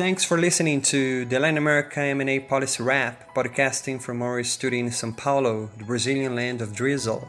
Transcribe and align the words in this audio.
Thanks 0.00 0.24
for 0.24 0.38
listening 0.38 0.80
to 0.96 1.26
the 1.26 1.38
Latin 1.38 1.58
America 1.58 2.00
M&A 2.00 2.40
Policy 2.40 2.82
Wrap, 2.82 3.34
podcasting 3.34 4.00
from 4.00 4.22
our 4.22 4.42
studio 4.42 4.80
in 4.80 4.86
São 4.86 5.14
Paulo, 5.14 5.68
the 5.76 5.84
Brazilian 5.84 6.34
land 6.34 6.62
of 6.62 6.74
drizzle. 6.74 7.28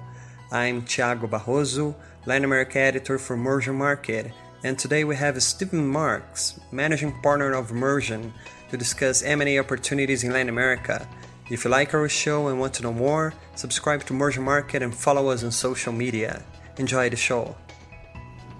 I'm 0.53 0.83
Thiago 0.83 1.29
Barroso, 1.29 1.95
Latin 2.25 2.45
America 2.45 2.79
editor 2.79 3.19
for 3.19 3.35
Mergermarket, 3.35 4.31
and 4.63 4.79
today 4.79 5.03
we 5.03 5.17
have 5.17 5.43
Stephen 5.43 5.85
Marks, 5.85 6.61
managing 6.71 7.11
partner 7.21 7.51
of 7.51 7.73
Mersion, 7.73 8.31
to 8.69 8.77
discuss 8.77 9.21
M&A 9.21 9.59
opportunities 9.59 10.23
in 10.23 10.31
Latin 10.31 10.47
America. 10.47 11.05
If 11.49 11.65
you 11.65 11.71
like 11.71 11.93
our 11.93 12.07
show 12.07 12.47
and 12.47 12.57
want 12.57 12.73
to 12.75 12.83
know 12.83 12.93
more, 12.93 13.33
subscribe 13.55 14.05
to 14.05 14.13
Mergermarket 14.13 14.81
and 14.81 14.95
follow 14.95 15.27
us 15.27 15.43
on 15.43 15.51
social 15.51 15.91
media. 15.91 16.41
Enjoy 16.77 17.09
the 17.09 17.17
show. 17.17 17.53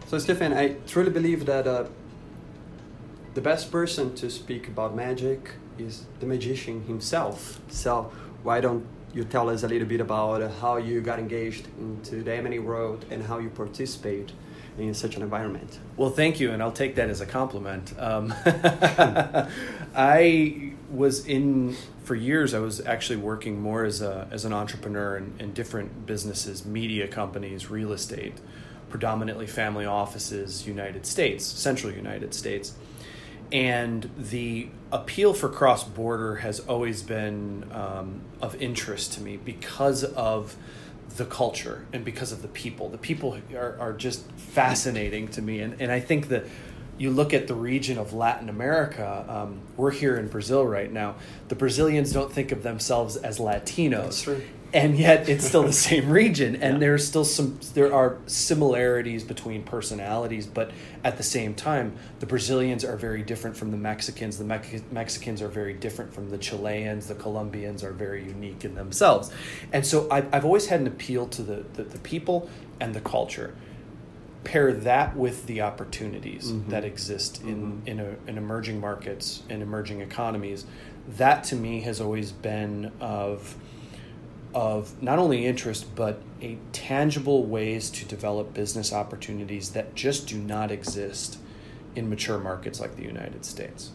So, 0.07 0.17
Stephen, 0.17 0.51
I 0.51 0.73
truly 0.85 1.11
believe 1.11 1.45
that 1.45 1.65
uh, 1.65 1.85
the 3.33 3.41
best 3.41 3.71
person 3.71 4.13
to 4.15 4.29
speak 4.29 4.67
about 4.67 4.95
magic 4.95 5.51
is 5.77 6.05
the 6.19 6.25
magician 6.25 6.83
himself. 6.83 7.59
So, 7.69 8.11
why 8.43 8.59
don't 8.59 8.85
you 9.13 9.23
tell 9.23 9.49
us 9.49 9.63
a 9.63 9.67
little 9.67 9.87
bit 9.87 10.01
about 10.01 10.51
how 10.59 10.77
you 10.77 11.01
got 11.01 11.19
engaged 11.19 11.67
into 11.77 12.23
the 12.23 12.33
M&A 12.33 12.59
world 12.59 13.05
and 13.09 13.23
how 13.23 13.39
you 13.39 13.49
participate 13.49 14.31
in 14.77 14.93
such 14.93 15.15
an 15.15 15.21
environment? 15.21 15.79
Well, 15.97 16.09
thank 16.09 16.39
you, 16.39 16.51
and 16.51 16.61
I'll 16.61 16.71
take 16.71 16.95
that 16.95 17.09
as 17.09 17.21
a 17.21 17.25
compliment. 17.25 17.93
Um, 17.97 18.33
I 19.95 20.73
was 20.89 21.25
in 21.25 21.75
for 22.03 22.15
years. 22.15 22.53
I 22.53 22.59
was 22.59 22.85
actually 22.85 23.17
working 23.17 23.61
more 23.61 23.85
as 23.85 24.01
a 24.01 24.27
as 24.31 24.43
an 24.45 24.53
entrepreneur 24.53 25.17
in, 25.17 25.33
in 25.39 25.53
different 25.53 26.05
businesses, 26.05 26.65
media 26.65 27.07
companies, 27.07 27.69
real 27.69 27.93
estate, 27.93 28.39
predominantly 28.89 29.47
family 29.47 29.85
offices, 29.85 30.65
United 30.67 31.05
States, 31.05 31.45
Central 31.45 31.93
United 31.93 32.33
States 32.33 32.73
and 33.51 34.09
the 34.17 34.69
appeal 34.91 35.33
for 35.33 35.49
cross 35.49 35.83
border 35.83 36.37
has 36.37 36.59
always 36.61 37.03
been 37.03 37.69
um, 37.71 38.21
of 38.41 38.55
interest 38.61 39.13
to 39.13 39.21
me 39.21 39.37
because 39.37 40.03
of 40.03 40.55
the 41.17 41.25
culture 41.25 41.85
and 41.91 42.05
because 42.05 42.31
of 42.31 42.41
the 42.41 42.47
people. 42.47 42.89
The 42.89 42.97
people 42.97 43.37
are, 43.53 43.77
are 43.79 43.93
just 43.93 44.29
fascinating 44.31 45.27
to 45.29 45.41
me, 45.41 45.59
and, 45.59 45.81
and 45.81 45.91
I 45.91 45.99
think 45.99 46.29
that 46.29 46.45
you 46.97 47.09
look 47.09 47.33
at 47.33 47.47
the 47.47 47.55
region 47.55 47.97
of 47.97 48.13
Latin 48.13 48.47
America, 48.47 49.25
um, 49.27 49.59
we're 49.75 49.91
here 49.91 50.17
in 50.17 50.27
Brazil 50.27 50.65
right 50.65 50.91
now. 50.91 51.15
The 51.47 51.55
Brazilians 51.55 52.13
don't 52.13 52.31
think 52.31 52.51
of 52.51 52.63
themselves 52.63 53.17
as 53.17 53.39
Latinos 53.39 54.43
and 54.73 54.97
yet 54.97 55.27
it's 55.27 55.45
still 55.45 55.63
the 55.63 55.73
same 55.73 56.09
region 56.09 56.55
and 56.55 56.73
yeah. 56.73 56.79
there's 56.79 57.07
still 57.07 57.25
some 57.25 57.59
there 57.73 57.93
are 57.93 58.17
similarities 58.25 59.23
between 59.23 59.63
personalities 59.63 60.47
but 60.47 60.71
at 61.03 61.17
the 61.17 61.23
same 61.23 61.53
time 61.53 61.93
the 62.19 62.25
brazilians 62.25 62.83
are 62.83 62.95
very 62.95 63.21
different 63.21 63.55
from 63.55 63.71
the 63.71 63.77
mexicans 63.77 64.37
the 64.37 64.43
Me- 64.43 64.81
mexicans 64.91 65.41
are 65.41 65.47
very 65.47 65.73
different 65.73 66.13
from 66.13 66.29
the 66.29 66.37
chileans 66.37 67.07
the 67.07 67.15
colombians 67.15 67.83
are 67.83 67.91
very 67.91 68.23
unique 68.23 68.63
in 68.63 68.75
themselves 68.75 69.31
and 69.73 69.85
so 69.85 70.07
i've, 70.09 70.33
I've 70.33 70.45
always 70.45 70.67
had 70.67 70.79
an 70.79 70.87
appeal 70.87 71.27
to 71.27 71.43
the, 71.43 71.65
the, 71.73 71.83
the 71.83 71.99
people 71.99 72.49
and 72.79 72.93
the 72.93 73.01
culture 73.01 73.53
pair 74.43 74.73
that 74.73 75.15
with 75.15 75.45
the 75.45 75.61
opportunities 75.61 76.51
mm-hmm. 76.51 76.71
that 76.71 76.83
exist 76.83 77.41
in 77.43 77.73
mm-hmm. 77.73 77.87
in, 77.87 77.99
a, 77.99 78.15
in 78.27 78.37
emerging 78.37 78.79
markets 78.79 79.43
and 79.49 79.61
emerging 79.61 80.01
economies 80.01 80.65
that 81.07 81.43
to 81.43 81.55
me 81.55 81.81
has 81.81 81.99
always 82.01 82.31
been 82.31 82.91
of 82.99 83.55
of 84.53 85.01
not 85.01 85.19
only 85.19 85.45
interest 85.45 85.95
but 85.95 86.21
a 86.41 86.57
tangible 86.71 87.45
ways 87.45 87.89
to 87.89 88.05
develop 88.05 88.53
business 88.53 88.91
opportunities 88.91 89.71
that 89.71 89.95
just 89.95 90.27
do 90.27 90.37
not 90.37 90.71
exist 90.71 91.37
in 91.95 92.09
mature 92.09 92.39
markets 92.39 92.79
like 92.79 92.95
the 92.95 93.03
United 93.03 93.45
States. 93.45 93.91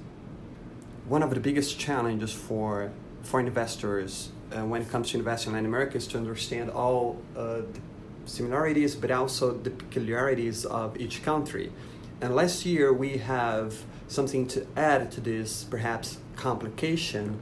One 1.09 1.23
of 1.23 1.31
the 1.31 1.41
biggest 1.41 1.79
challenges 1.79 2.33
for 2.33 2.93
for 3.23 3.41
investors 3.41 4.31
uh, 4.53 4.65
when 4.65 4.83
it 4.83 4.89
comes 4.89 5.11
to 5.11 5.19
investing 5.19 5.51
in 5.51 5.55
Latin 5.55 5.67
America 5.67 5.97
is 5.97 6.07
to 6.07 6.19
understand 6.19 6.71
all 6.71 7.21
uh, 7.37 7.57
the 7.57 7.81
similarities 8.25 8.95
but 8.95 9.11
also 9.11 9.53
the 9.53 9.71
peculiarities 9.71 10.65
of 10.65 10.97
each 10.97 11.22
country. 11.22 11.72
And 12.21 12.34
last 12.34 12.65
year 12.65 12.93
we 12.93 13.19
have 13.19 13.84
something 14.09 14.47
to 14.49 14.66
add 14.77 15.11
to 15.12 15.21
this 15.21 15.65
perhaps 15.65 16.19
complication 16.37 17.41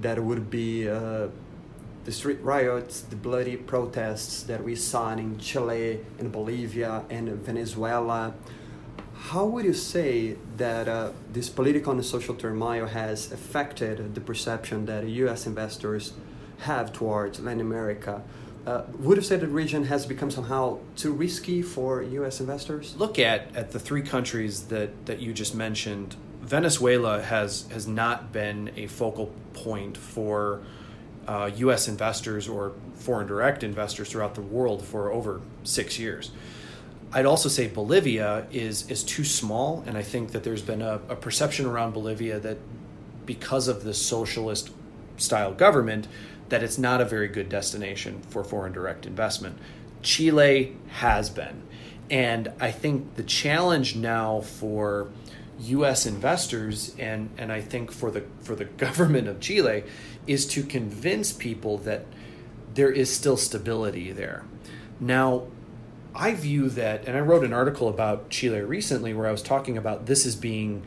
that 0.00 0.22
would 0.22 0.50
be 0.50 0.88
uh, 0.88 1.28
the 2.04 2.12
street 2.12 2.38
riots, 2.42 3.00
the 3.00 3.16
bloody 3.16 3.56
protests 3.56 4.42
that 4.44 4.62
we 4.62 4.76
saw 4.76 5.12
in 5.12 5.38
Chile 5.38 6.00
and 6.18 6.30
Bolivia 6.30 7.04
and 7.08 7.28
Venezuela. 7.30 8.34
How 9.14 9.46
would 9.46 9.64
you 9.64 9.72
say 9.72 10.36
that 10.58 10.86
uh, 10.86 11.12
this 11.32 11.48
political 11.48 11.92
and 11.92 12.04
social 12.04 12.34
turmoil 12.34 12.86
has 12.86 13.32
affected 13.32 14.14
the 14.14 14.20
perception 14.20 14.84
that 14.86 15.06
U.S. 15.06 15.46
investors 15.46 16.12
have 16.58 16.92
towards 16.92 17.40
Latin 17.40 17.60
America? 17.60 18.22
Uh, 18.66 18.82
would 18.98 19.16
you 19.16 19.22
say 19.22 19.36
the 19.36 19.48
region 19.48 19.84
has 19.84 20.06
become 20.06 20.30
somehow 20.30 20.78
too 20.96 21.12
risky 21.12 21.62
for 21.62 22.02
U.S. 22.02 22.40
investors? 22.40 22.94
Look 22.96 23.18
at, 23.18 23.54
at 23.56 23.70
the 23.70 23.78
three 23.78 24.02
countries 24.02 24.64
that, 24.64 25.06
that 25.06 25.20
you 25.20 25.32
just 25.32 25.54
mentioned. 25.54 26.16
Venezuela 26.42 27.22
has 27.22 27.66
has 27.72 27.86
not 27.86 28.30
been 28.30 28.70
a 28.76 28.86
focal 28.86 29.32
point 29.54 29.96
for 29.96 30.60
uh, 31.26 31.50
U.S. 31.56 31.88
investors 31.88 32.48
or 32.48 32.72
foreign 32.94 33.26
direct 33.26 33.62
investors 33.62 34.10
throughout 34.10 34.34
the 34.34 34.42
world 34.42 34.84
for 34.84 35.12
over 35.12 35.40
six 35.62 35.98
years. 35.98 36.30
I'd 37.12 37.26
also 37.26 37.48
say 37.48 37.68
Bolivia 37.68 38.46
is 38.50 38.90
is 38.90 39.04
too 39.04 39.24
small, 39.24 39.84
and 39.86 39.96
I 39.96 40.02
think 40.02 40.32
that 40.32 40.42
there's 40.42 40.62
been 40.62 40.82
a, 40.82 41.00
a 41.08 41.16
perception 41.16 41.64
around 41.66 41.92
Bolivia 41.92 42.40
that 42.40 42.58
because 43.24 43.68
of 43.68 43.84
the 43.84 43.94
socialist 43.94 44.70
style 45.16 45.54
government, 45.54 46.08
that 46.48 46.62
it's 46.62 46.76
not 46.76 47.00
a 47.00 47.04
very 47.04 47.28
good 47.28 47.48
destination 47.48 48.20
for 48.28 48.42
foreign 48.42 48.72
direct 48.72 49.06
investment. 49.06 49.58
Chile 50.02 50.76
has 50.88 51.30
been, 51.30 51.62
and 52.10 52.52
I 52.60 52.70
think 52.70 53.14
the 53.14 53.22
challenge 53.22 53.96
now 53.96 54.40
for 54.40 55.08
U.S. 55.60 56.06
investors 56.06 56.94
and 56.98 57.30
and 57.38 57.52
I 57.52 57.60
think 57.60 57.90
for 57.90 58.10
the 58.10 58.24
for 58.40 58.54
the 58.54 58.64
government 58.84 59.28
of 59.28 59.40
Chile 59.40 59.84
is 60.26 60.46
to 60.48 60.62
convince 60.62 61.32
people 61.32 61.78
that 61.78 62.06
there 62.74 62.90
is 62.90 63.14
still 63.14 63.36
stability 63.36 64.10
there. 64.12 64.44
Now, 64.98 65.44
I 66.14 66.34
view 66.34 66.68
that, 66.70 67.06
and 67.06 67.16
I 67.16 67.20
wrote 67.20 67.44
an 67.44 67.52
article 67.52 67.88
about 67.88 68.30
Chile 68.30 68.60
recently 68.60 69.14
where 69.14 69.26
I 69.26 69.32
was 69.32 69.42
talking 69.42 69.76
about 69.76 70.06
this 70.06 70.26
as 70.26 70.36
being 70.36 70.84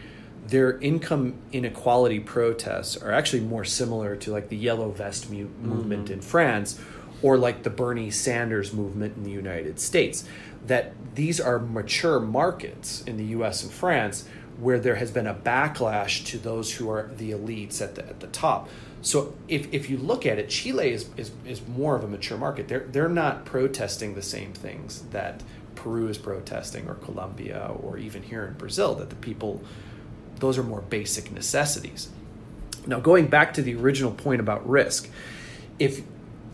their 0.47 0.79
income 0.79 1.35
inequality 1.51 2.19
protests 2.19 2.95
are 2.95 3.11
actually 3.11 3.41
more 3.41 3.65
similar 3.65 4.15
to 4.15 4.31
like 4.31 4.47
the 4.47 4.55
yellow 4.55 4.91
vest 4.91 5.29
mu- 5.29 5.49
movement 5.61 6.05
mm-hmm. 6.05 6.13
in 6.13 6.21
France 6.21 6.79
or 7.21 7.37
like 7.37 7.63
the 7.63 7.69
Bernie 7.69 8.11
Sanders 8.11 8.71
movement 8.71 9.17
in 9.17 9.23
the 9.23 9.31
United 9.31 9.79
States. 9.79 10.23
That 10.65 10.93
these 11.15 11.39
are 11.41 11.59
mature 11.59 12.19
markets 12.19 13.03
in 13.03 13.17
the 13.17 13.25
US 13.25 13.63
and 13.63 13.71
France 13.71 14.27
where 14.59 14.79
there 14.79 14.95
has 14.95 15.11
been 15.11 15.27
a 15.27 15.33
backlash 15.33 16.25
to 16.25 16.37
those 16.37 16.73
who 16.73 16.89
are 16.89 17.09
the 17.17 17.31
elites 17.31 17.81
at 17.81 17.95
the, 17.95 18.07
at 18.07 18.19
the 18.19 18.27
top. 18.27 18.69
So 19.01 19.35
if, 19.47 19.71
if 19.71 19.89
you 19.89 19.97
look 19.97 20.25
at 20.25 20.39
it, 20.39 20.49
Chile 20.49 20.91
is, 20.91 21.09
is, 21.15 21.31
is 21.45 21.65
more 21.67 21.95
of 21.95 22.03
a 22.03 22.07
mature 22.07 22.37
market. 22.37 22.67
They're, 22.67 22.87
they're 22.91 23.09
not 23.09 23.45
protesting 23.45 24.15
the 24.15 24.21
same 24.21 24.53
things 24.53 25.03
that 25.11 25.43
Peru 25.75 26.07
is 26.07 26.17
protesting 26.17 26.89
or 26.89 26.95
Colombia 26.95 27.71
or 27.79 27.97
even 27.97 28.23
here 28.23 28.45
in 28.45 28.53
Brazil, 28.53 28.95
that 28.95 29.09
the 29.11 29.15
people, 29.15 29.61
those 30.37 30.57
are 30.57 30.63
more 30.63 30.81
basic 30.81 31.31
necessities. 31.31 32.09
Now, 32.87 32.99
going 32.99 33.27
back 33.27 33.53
to 33.55 33.61
the 33.61 33.75
original 33.75 34.11
point 34.11 34.39
about 34.39 34.67
risk, 34.67 35.09
if 35.77 36.01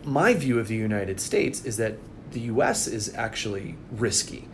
my 0.03 0.33
view 0.33 0.59
of 0.59 0.67
the 0.67 0.75
United 0.75 1.21
States 1.21 1.63
is 1.63 1.77
that 1.77 1.97
the 2.31 2.41
US 2.41 2.87
is 2.87 3.13
actually 3.15 3.75
risky 3.91 4.49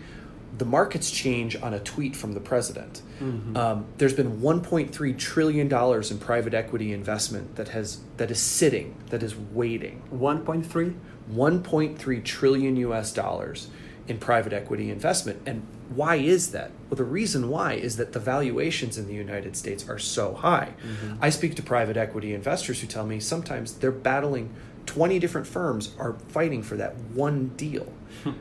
the 0.57 0.65
markets 0.65 1.11
change 1.11 1.55
on 1.61 1.73
a 1.73 1.79
tweet 1.79 2.15
from 2.15 2.33
the 2.33 2.39
president. 2.39 3.01
Mm-hmm. 3.19 3.55
Um, 3.55 3.85
there's 3.97 4.13
been 4.13 4.41
1.3 4.41 5.17
trillion 5.17 5.67
dollars 5.67 6.11
in 6.11 6.19
private 6.19 6.53
equity 6.53 6.91
investment 6.93 7.55
that 7.55 7.69
has 7.69 7.99
that 8.17 8.31
is 8.31 8.39
sitting, 8.39 8.95
that 9.09 9.23
is 9.23 9.35
waiting. 9.35 10.01
1.3. 10.11 10.95
1.3 11.33 12.23
trillion 12.23 12.75
U.S. 12.77 13.13
dollars 13.13 13.69
in 14.07 14.17
private 14.17 14.51
equity 14.51 14.89
investment, 14.89 15.39
and 15.45 15.65
why 15.89 16.15
is 16.15 16.51
that? 16.51 16.71
Well, 16.89 16.97
the 16.97 17.03
reason 17.03 17.49
why 17.49 17.73
is 17.73 17.97
that 17.97 18.13
the 18.13 18.19
valuations 18.19 18.97
in 18.97 19.07
the 19.07 19.13
United 19.13 19.55
States 19.55 19.87
are 19.87 19.99
so 19.99 20.33
high. 20.33 20.73
Mm-hmm. 20.83 21.23
I 21.23 21.29
speak 21.29 21.55
to 21.55 21.63
private 21.63 21.95
equity 21.95 22.33
investors 22.33 22.81
who 22.81 22.87
tell 22.87 23.05
me 23.05 23.19
sometimes 23.19 23.73
they're 23.73 23.91
battling 23.91 24.53
20 24.87 25.19
different 25.19 25.45
firms 25.45 25.93
are 25.99 26.13
fighting 26.29 26.63
for 26.63 26.75
that 26.77 26.95
one 26.95 27.49
deal. 27.49 27.93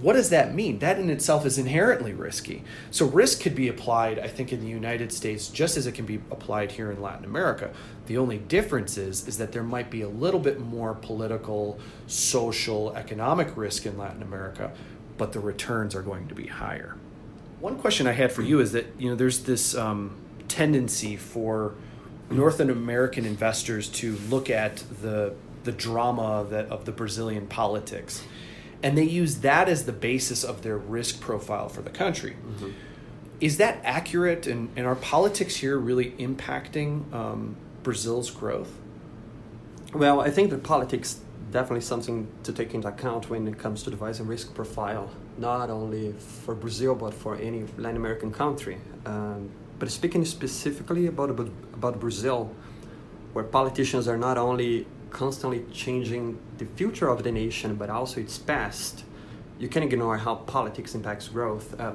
what 0.00 0.14
does 0.14 0.30
that 0.30 0.54
mean? 0.54 0.78
That 0.78 0.98
in 0.98 1.10
itself 1.10 1.44
is 1.44 1.58
inherently 1.58 2.12
risky. 2.12 2.62
So 2.90 3.06
risk 3.06 3.40
could 3.40 3.54
be 3.54 3.68
applied, 3.68 4.18
I 4.18 4.28
think, 4.28 4.52
in 4.52 4.60
the 4.60 4.68
United 4.68 5.12
States 5.12 5.48
just 5.48 5.76
as 5.76 5.86
it 5.86 5.92
can 5.92 6.06
be 6.06 6.20
applied 6.30 6.72
here 6.72 6.90
in 6.90 7.00
Latin 7.02 7.24
America. 7.24 7.70
The 8.06 8.16
only 8.16 8.38
difference 8.38 8.96
is, 8.96 9.26
is 9.26 9.38
that 9.38 9.52
there 9.52 9.62
might 9.62 9.90
be 9.90 10.02
a 10.02 10.08
little 10.08 10.40
bit 10.40 10.60
more 10.60 10.94
political, 10.94 11.78
social, 12.06 12.94
economic 12.96 13.56
risk 13.56 13.86
in 13.86 13.98
Latin 13.98 14.22
America, 14.22 14.72
but 15.16 15.32
the 15.32 15.40
returns 15.40 15.94
are 15.94 16.02
going 16.02 16.28
to 16.28 16.34
be 16.34 16.46
higher. 16.46 16.96
One 17.60 17.76
question 17.76 18.06
I 18.06 18.12
had 18.12 18.30
for 18.30 18.42
you 18.42 18.60
is 18.60 18.72
that 18.72 18.86
you 18.98 19.10
know 19.10 19.16
there's 19.16 19.42
this 19.42 19.74
um, 19.74 20.16
tendency 20.46 21.16
for 21.16 21.74
North 22.30 22.60
American 22.60 23.24
investors 23.24 23.88
to 23.88 24.16
look 24.28 24.48
at 24.48 24.76
the 25.02 25.34
the 25.64 25.72
drama 25.72 26.46
that 26.50 26.66
of 26.66 26.84
the 26.84 26.92
Brazilian 26.92 27.46
politics, 27.46 28.22
and 28.82 28.96
they 28.96 29.04
use 29.04 29.36
that 29.38 29.68
as 29.68 29.86
the 29.86 29.92
basis 29.92 30.44
of 30.44 30.62
their 30.62 30.76
risk 30.76 31.20
profile 31.20 31.68
for 31.68 31.82
the 31.82 31.90
country. 31.90 32.32
Mm-hmm. 32.32 32.70
Is 33.40 33.56
that 33.58 33.80
accurate? 33.84 34.46
And, 34.46 34.70
and 34.76 34.86
are 34.86 34.96
politics 34.96 35.56
here 35.56 35.78
really 35.78 36.12
impacting 36.12 37.12
um, 37.12 37.56
Brazil's 37.82 38.30
growth? 38.30 38.72
Well, 39.94 40.20
I 40.20 40.30
think 40.30 40.50
that 40.50 40.62
politics 40.62 41.20
definitely 41.50 41.80
something 41.80 42.28
to 42.42 42.52
take 42.52 42.74
into 42.74 42.88
account 42.88 43.30
when 43.30 43.48
it 43.48 43.58
comes 43.58 43.82
to 43.84 43.90
devising 43.90 44.26
risk 44.26 44.54
profile, 44.54 45.10
not 45.38 45.70
only 45.70 46.12
for 46.12 46.54
Brazil 46.54 46.94
but 46.94 47.14
for 47.14 47.36
any 47.36 47.64
Latin 47.78 47.96
American 47.96 48.30
country. 48.30 48.78
Um, 49.06 49.50
but 49.78 49.90
speaking 49.90 50.24
specifically 50.24 51.06
about 51.06 51.30
about 51.30 52.00
Brazil, 52.00 52.54
where 53.32 53.44
politicians 53.44 54.08
are 54.08 54.18
not 54.18 54.36
only 54.36 54.86
constantly 55.10 55.64
changing 55.72 56.38
the 56.58 56.64
future 56.64 57.08
of 57.08 57.22
the 57.22 57.32
nation 57.32 57.76
but 57.76 57.90
also 57.90 58.20
its 58.20 58.38
past, 58.38 59.04
you 59.58 59.68
can 59.68 59.82
ignore 59.82 60.18
how 60.18 60.36
politics 60.36 60.94
impacts 60.94 61.28
growth. 61.28 61.78
Uh, 61.80 61.92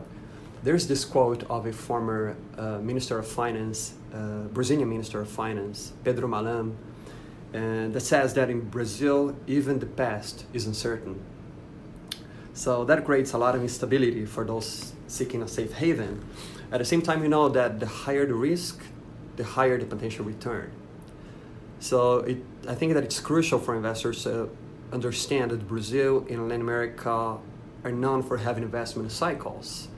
there's 0.63 0.87
this 0.87 1.05
quote 1.05 1.43
of 1.49 1.65
a 1.65 1.73
former 1.73 2.35
uh, 2.57 2.79
Minister 2.79 3.19
of 3.19 3.27
Finance, 3.27 3.93
uh, 4.13 4.43
Brazilian 4.53 4.89
Minister 4.89 5.21
of 5.21 5.29
Finance, 5.29 5.93
Pedro 6.03 6.27
Malan, 6.27 6.77
that 7.51 8.01
says 8.01 8.33
that 8.33 8.49
in 8.49 8.61
Brazil, 8.61 9.35
even 9.45 9.79
the 9.79 9.85
past 9.85 10.45
is 10.53 10.65
uncertain. 10.65 11.19
So 12.53 12.85
that 12.85 13.05
creates 13.05 13.33
a 13.33 13.37
lot 13.37 13.55
of 13.55 13.61
instability 13.61 14.25
for 14.25 14.45
those 14.45 14.93
seeking 15.07 15.41
a 15.41 15.47
safe 15.47 15.73
haven. 15.73 16.23
At 16.71 16.79
the 16.79 16.85
same 16.85 17.01
time, 17.01 17.21
you 17.21 17.29
know 17.29 17.49
that 17.49 17.79
the 17.79 17.85
higher 17.85 18.25
the 18.25 18.33
risk, 18.33 18.81
the 19.35 19.43
higher 19.43 19.77
the 19.77 19.85
potential 19.85 20.25
return. 20.25 20.71
So 21.83 22.19
it, 22.19 22.37
I 22.65 22.75
think 22.75 22.93
that 22.93 23.03
it's 23.03 23.19
crucial 23.19 23.59
for 23.59 23.75
investors 23.75 24.23
to 24.23 24.49
understand 24.93 25.51
that 25.51 25.67
Brazil 25.67 26.25
and 26.29 26.43
Latin 26.43 26.61
America 26.61 27.39
are 27.83 27.91
known 27.91 28.23
for 28.23 28.37
having 28.37 28.63
investment 28.63 29.11
cycles 29.11 29.89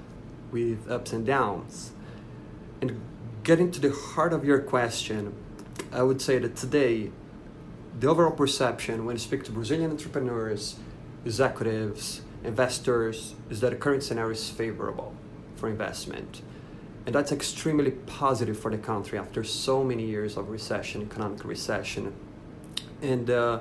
with 0.51 0.89
ups 0.89 1.13
and 1.13 1.23
downs. 1.27 1.91
And 2.81 2.99
getting 3.43 3.69
to 3.69 3.79
the 3.79 3.91
heart 3.91 4.33
of 4.33 4.43
your 4.43 4.61
question, 4.61 5.35
I 5.91 6.01
would 6.01 6.23
say 6.23 6.39
that 6.39 6.55
today, 6.55 7.11
the 7.99 8.07
overall 8.07 8.31
perception 8.31 9.05
when 9.05 9.17
you 9.17 9.19
speak 9.19 9.43
to 9.43 9.51
Brazilian 9.51 9.91
entrepreneurs, 9.91 10.77
executives, 11.23 12.21
investors, 12.43 13.35
is 13.51 13.61
that 13.61 13.69
the 13.69 13.75
current 13.75 14.01
scenario 14.01 14.31
is 14.31 14.49
favorable 14.49 15.13
for 15.55 15.69
investment. 15.69 16.41
And 17.05 17.13
that's 17.13 17.31
extremely 17.31 17.91
positive 17.91 18.57
for 18.57 18.71
the 18.71 18.77
country 18.77 19.19
after 19.19 19.43
so 19.43 19.83
many 19.83 20.05
years 20.05 20.37
of 20.37 20.49
recession, 20.49 21.03
economic 21.03 21.45
recession. 21.45 22.13
And 23.01 23.29
uh, 23.29 23.59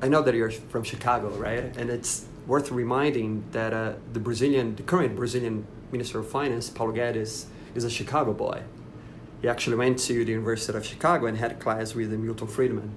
I 0.00 0.08
know 0.08 0.22
that 0.22 0.34
you're 0.34 0.50
from 0.50 0.82
Chicago, 0.82 1.28
right? 1.30 1.76
And 1.76 1.88
it's 1.88 2.26
worth 2.46 2.72
reminding 2.72 3.44
that 3.52 3.72
uh, 3.72 3.92
the 4.12 4.18
Brazilian, 4.18 4.74
the 4.74 4.82
current 4.82 5.14
Brazilian 5.14 5.66
Minister 5.92 6.18
of 6.18 6.28
Finance, 6.28 6.70
Paulo 6.70 6.92
Guedes, 6.92 7.46
is 7.74 7.84
a 7.84 7.90
Chicago 7.90 8.32
boy. 8.32 8.62
He 9.40 9.48
actually 9.48 9.76
went 9.76 9.98
to 10.00 10.24
the 10.24 10.32
University 10.32 10.76
of 10.76 10.84
Chicago 10.84 11.26
and 11.26 11.38
had 11.38 11.52
a 11.52 11.54
class 11.54 11.94
with 11.94 12.10
Milton 12.10 12.48
Friedman. 12.48 12.90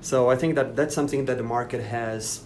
So 0.00 0.30
I 0.30 0.36
think 0.36 0.54
that 0.54 0.76
that's 0.76 0.94
something 0.94 1.26
that 1.26 1.36
the 1.36 1.42
market 1.42 1.82
has 1.82 2.44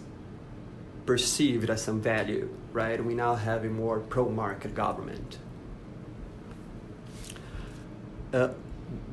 perceived 1.07 1.71
as 1.71 1.83
some 1.83 2.01
value, 2.01 2.49
right? 2.73 3.05
We 3.05 3.15
now 3.15 3.35
have 3.35 3.65
a 3.65 3.69
more 3.69 4.01
pro-market 4.01 4.75
government. 4.75 5.39
Uh, 8.32 8.49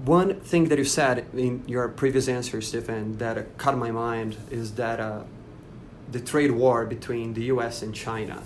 one 0.05 0.39
thing 0.39 0.69
that 0.69 0.77
you 0.77 0.85
said 0.85 1.25
in 1.33 1.63
your 1.67 1.87
previous 1.89 2.27
answer, 2.27 2.61
Stephen, 2.61 3.17
that 3.17 3.37
uh, 3.37 3.43
caught 3.57 3.77
my 3.77 3.91
mind 3.91 4.37
is 4.49 4.73
that 4.73 4.99
uh, 4.99 5.23
the 6.11 6.19
trade 6.19 6.51
war 6.51 6.85
between 6.85 7.33
the 7.33 7.43
U.S. 7.45 7.81
and 7.81 7.93
China, 7.93 8.41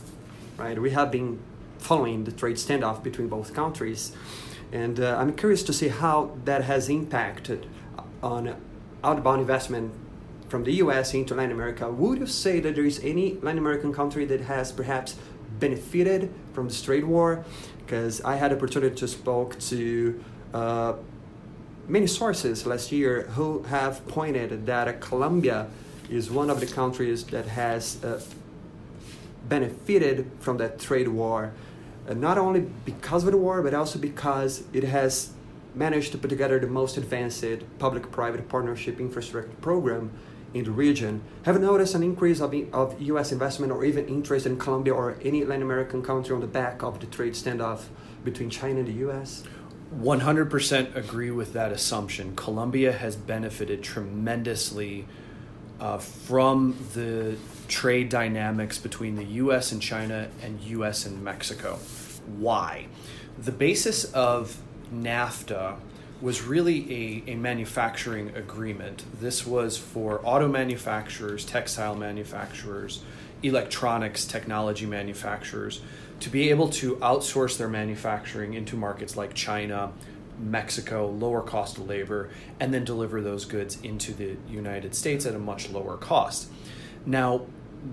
right? 0.58 0.80
We 0.80 0.92
have 0.92 1.12
been 1.12 1.40
following 1.78 2.24
the 2.24 2.32
trade 2.32 2.56
standoff 2.56 3.04
between 3.04 3.28
both 3.28 3.54
countries. 3.54 4.16
And 4.72 5.00
uh, 5.00 5.18
I'm 5.18 5.34
curious 5.34 5.64
to 5.64 5.74
see 5.74 5.90
how 5.90 6.38
that 6.46 6.64
has 6.64 6.90
impacted 6.90 7.68
on 8.24 8.56
outbound 9.04 9.42
investment 9.42 9.94
from 10.48 10.64
the 10.64 10.74
US 10.74 11.14
into 11.14 11.34
Latin 11.34 11.52
America. 11.52 11.90
Would 11.90 12.20
you 12.20 12.28
say 12.28 12.60
that 12.60 12.76
there 12.76 12.86
is 12.86 13.00
any 13.04 13.36
Latin 13.36 13.58
American 13.58 13.94
country 13.94 14.26
that 14.26 14.42
has 14.42 14.72
perhaps 14.72 15.16
benefited 15.60 16.32
from 16.54 16.68
this 16.68 16.82
trade 16.82 17.06
war? 17.06 17.44
Because 17.80 18.22
I 18.22 18.36
had 18.36 18.54
opportunity 18.54 18.96
to 18.96 19.08
spoke 19.08 19.60
to 19.60 20.24
uh, 20.54 20.94
many 21.88 22.08
sources 22.08 22.66
last 22.66 22.92
year 22.92 23.24
who 23.36 23.64
have 23.64 24.06
pointed 24.08 24.66
that 24.66 25.02
Colombia 25.02 25.68
is 26.10 26.30
one 26.30 26.50
of 26.50 26.60
the 26.60 26.66
countries 26.66 27.24
that 27.26 27.48
has 27.48 28.04
uh, 28.04 28.22
benefited 29.48 30.30
from 30.40 30.58
that 30.58 30.80
trade 30.80 31.08
war 31.08 31.52
uh, 32.08 32.14
not 32.14 32.38
only 32.38 32.62
because 32.86 33.24
of 33.24 33.32
the 33.32 33.38
war, 33.38 33.62
but 33.62 33.74
also 33.74 34.00
because 34.00 34.64
it 34.74 34.84
has 34.84 35.32
managed 35.76 36.12
to 36.12 36.18
put 36.18 36.30
together 36.30 36.60
the 36.60 36.68
most 36.68 36.98
advanced 36.98 37.46
public-private 37.80 38.50
partnership 38.50 39.00
infrastructure 39.00 39.52
program 39.62 40.12
in 40.54 40.66
the 40.66 40.72
region. 40.72 41.22
Have 41.44 41.56
you 41.56 41.62
noticed 41.62 41.96
an 41.96 42.04
increase 42.04 42.42
of, 42.42 42.54
of 42.74 43.02
U.S. 43.02 43.32
investment 43.32 43.72
or 43.72 43.86
even 43.86 44.08
interest 44.08 44.46
in 44.46 44.58
Colombia 44.58 44.94
or 44.94 45.16
any 45.24 45.46
Latin 45.46 45.62
American 45.62 46.02
country 46.04 46.36
on 46.36 46.42
the 46.42 46.48
back 46.48 46.84
of 46.84 47.00
the 47.00 47.06
trade 47.06 47.34
standoff 47.34 47.84
between 48.26 48.50
China 48.50 48.80
and 48.80 48.88
the 48.88 48.94
U.S.? 48.94 49.44
100% 49.98 50.96
agree 50.96 51.32
with 51.32 51.54
that 51.54 51.72
assumption. 51.72 52.36
Colombia 52.36 52.92
has 52.92 53.16
benefited 53.16 53.84
tremendously 53.84 55.06
uh, 55.80 55.98
from 55.98 56.78
the 56.94 57.36
trade 57.68 58.10
dynamics 58.10 58.78
between 58.78 59.16
the 59.16 59.26
US 59.26 59.72
and 59.72 59.82
China 59.82 60.30
and 60.42 60.62
US 60.62 61.06
and 61.06 61.24
Mexico. 61.24 61.80
Why? 62.38 62.88
The 63.38 63.52
basis 63.52 64.06
of 64.14 64.58
NAFTA 64.94 65.78
was 66.22 66.44
really 66.44 67.24
a, 67.28 67.32
a 67.32 67.36
manufacturing 67.36 68.30
agreement. 68.36 69.04
This 69.20 69.46
was 69.46 69.78
for 69.78 70.22
auto 70.24 70.48
manufacturers, 70.48 71.44
textile 71.44 71.96
manufacturers, 71.96 73.04
electronics 73.42 74.26
technology 74.26 74.86
manufacturers 74.86 75.82
to 76.22 76.30
be 76.30 76.50
able 76.50 76.70
to 76.70 76.96
outsource 76.98 77.58
their 77.58 77.68
manufacturing 77.68 78.54
into 78.54 78.76
markets 78.76 79.18
like 79.18 79.34
China, 79.34 79.92
Mexico, 80.40 81.08
lower 81.08 81.42
cost 81.42 81.78
of 81.78 81.88
labor, 81.88 82.30
and 82.60 82.74
then 82.74 82.86
deliver 82.86 83.22
those 83.22 83.46
goods 83.46 83.80
into 83.82 84.14
the 84.14 84.38
United 84.50 84.96
States 84.96 85.26
at 85.26 85.36
a 85.36 85.40
much 85.40 85.70
lower 85.70 85.98
cost. 85.98 86.48
Now, 87.06 87.46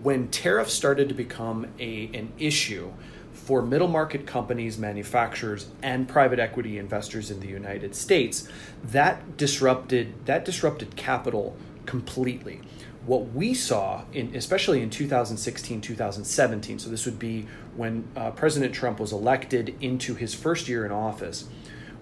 when 0.02 0.29
tariffs 0.29 0.75
started 0.75 1.09
to 1.09 1.14
become 1.14 1.67
a, 1.79 2.11
an 2.12 2.33
issue 2.38 2.93
for 3.33 3.62
middle 3.62 3.88
market 3.88 4.26
companies, 4.26 4.76
manufacturers, 4.76 5.69
and 5.83 6.07
private 6.07 6.38
equity 6.38 6.76
investors 6.76 7.31
in 7.31 7.41
the 7.41 7.47
United 7.47 7.95
States, 7.95 8.47
that 8.85 9.38
disrupted 9.38 10.26
that 10.26 10.45
disrupted 10.45 10.97
capital 10.97 11.57
completely. 11.87 12.61
What 13.07 13.33
we 13.33 13.55
saw, 13.55 14.05
in, 14.12 14.35
especially 14.35 14.83
in 14.83 14.90
2016, 14.90 15.81
2017, 15.81 16.78
so 16.78 16.90
this 16.90 17.07
would 17.07 17.19
be 17.19 17.47
when 17.76 18.07
uh, 18.17 18.33
President 18.33 18.75
Trump 18.75 19.00
was 19.00 19.12
elected 19.12 19.75
into 19.81 20.14
his 20.14 20.35
first 20.35 20.69
year 20.69 20.85
in 20.85 20.93
office, 20.93 21.49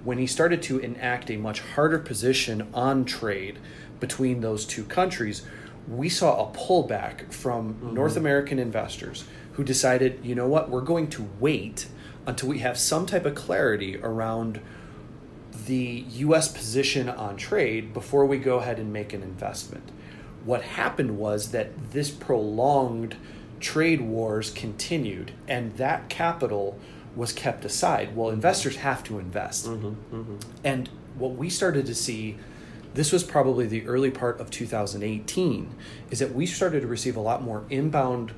when 0.05 0.19
he 0.19 0.27
started 0.27 0.63
to 0.63 0.79
enact 0.79 1.31
a 1.31 1.37
much 1.37 1.61
harder 1.61 1.99
position 1.99 2.69
on 2.73 3.05
trade 3.05 3.59
between 4.01 4.41
those 4.41 4.65
two 4.65 4.85
countries, 4.85 5.43
we 5.89 6.09
saw 6.09 6.49
a 6.49 6.53
pullback 6.53 7.33
from 7.33 7.75
mm-hmm. 7.75 7.95
North 7.95 8.17
American 8.17 8.59
investors 8.59 9.25
who 9.53 9.65
decided, 9.65 10.21
you 10.23 10.35
know 10.35 10.47
what, 10.47 10.71
we're 10.71 10.81
going 10.81 11.09
to 11.09 11.29
wait 11.41 11.89
until 12.27 12.49
we 12.49 12.59
have 12.59 12.79
some 12.79 13.07
type 13.07 13.25
of 13.25 13.35
clarity 13.35 13.97
around 13.99 14.61
the 15.67 16.05
US 16.09 16.49
position 16.49 17.09
on 17.09 17.37
trade 17.37 17.93
before 17.93 18.27
we 18.27 18.39
go 18.39 18.59
ahead 18.59 18.79
and 18.79 18.93
make 18.93 19.13
an 19.13 19.23
investment. 19.23 19.91
What 20.47 20.63
happened 20.63 21.19
was 21.19 21.51
that 21.51 21.91
this 21.91 22.11
prolonged 22.11 23.17
trade 23.61 24.01
wars 24.01 24.51
continued, 24.51 25.33
and 25.49 25.77
that 25.77 26.09
capital 26.09 26.79
was 27.15 27.33
kept 27.33 27.65
aside. 27.65 28.15
Well, 28.15 28.31
investors 28.31 28.77
have 28.77 29.03
to 29.05 29.19
invest. 29.19 29.67
Mm-hmm, 29.67 30.17
mm-hmm. 30.17 30.37
And 30.63 30.89
what 31.19 31.33
we 31.33 31.51
started 31.51 31.87
to 31.87 31.95
see, 31.95 32.37
this 32.95 33.11
was 33.11 33.25
probably 33.25 33.67
the 33.67 33.87
early 33.87 34.11
part 34.11 34.41
of 34.41 34.51
2018, 34.51 35.75
is 36.11 36.21
that 36.21 36.33
we 36.33 36.47
started 36.47 36.83
to 36.83 36.87
receive 36.87 37.17
a 37.17 37.21
lot 37.21 37.43
more 37.43 37.65
inbound 37.69 38.33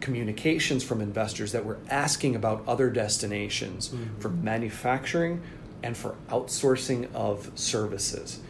communications 0.00 0.84
from 0.84 1.00
investors 1.00 1.52
that 1.52 1.64
were 1.64 1.78
asking 1.88 2.36
about 2.36 2.62
other 2.68 2.90
destinations 2.90 3.88
mm-hmm. 3.88 4.20
for 4.20 4.28
manufacturing 4.28 5.40
and 5.82 5.96
for 5.96 6.16
outsourcing 6.28 7.12
of 7.14 7.50
services. 7.54 8.40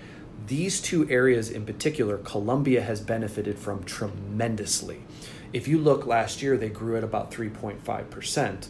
These 0.47 0.81
two 0.81 1.09
areas 1.09 1.51
in 1.51 1.67
particular, 1.67 2.19
Colombia 2.19 2.83
has 2.83 3.01
benefited 3.01 3.59
from 3.59 3.85
tremendously. 3.85 5.03
If 5.53 5.67
you 5.67 5.79
look 5.79 6.07
last 6.07 6.43
year, 6.43 6.57
they 6.57 6.69
grew 6.69 6.97
at 6.97 7.05
about 7.05 7.31
3.5%. 7.31 8.69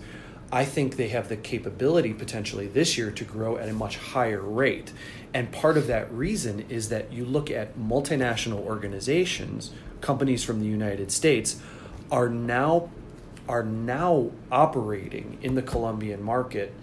I 0.53 0.65
think 0.65 0.97
they 0.97 1.09
have 1.09 1.29
the 1.29 1.37
capability 1.37 2.15
potentially 2.15 2.69
this 2.69 2.97
year 2.97 3.11
to 3.11 3.25
grow 3.25 3.57
at 3.57 3.69
a 3.69 3.73
much 3.73 3.97
higher 3.97 4.41
rate. 4.41 4.93
And 5.35 5.51
part 5.51 5.77
of 5.77 5.89
that 5.89 6.11
reason 6.13 6.61
is 6.69 6.89
that 6.91 7.13
you 7.13 7.25
look 7.25 7.51
at 7.51 7.77
multinational 7.77 8.61
organizations, 8.61 9.73
companies 10.01 10.45
from 10.45 10.61
the 10.61 10.67
United 10.67 11.11
States, 11.11 11.61
are 12.11 12.29
now 12.29 12.91
are 13.49 13.63
now 13.63 14.31
operating 14.51 15.39
in 15.41 15.55
the 15.55 15.63
Colombian 15.63 16.21
market 16.21 16.75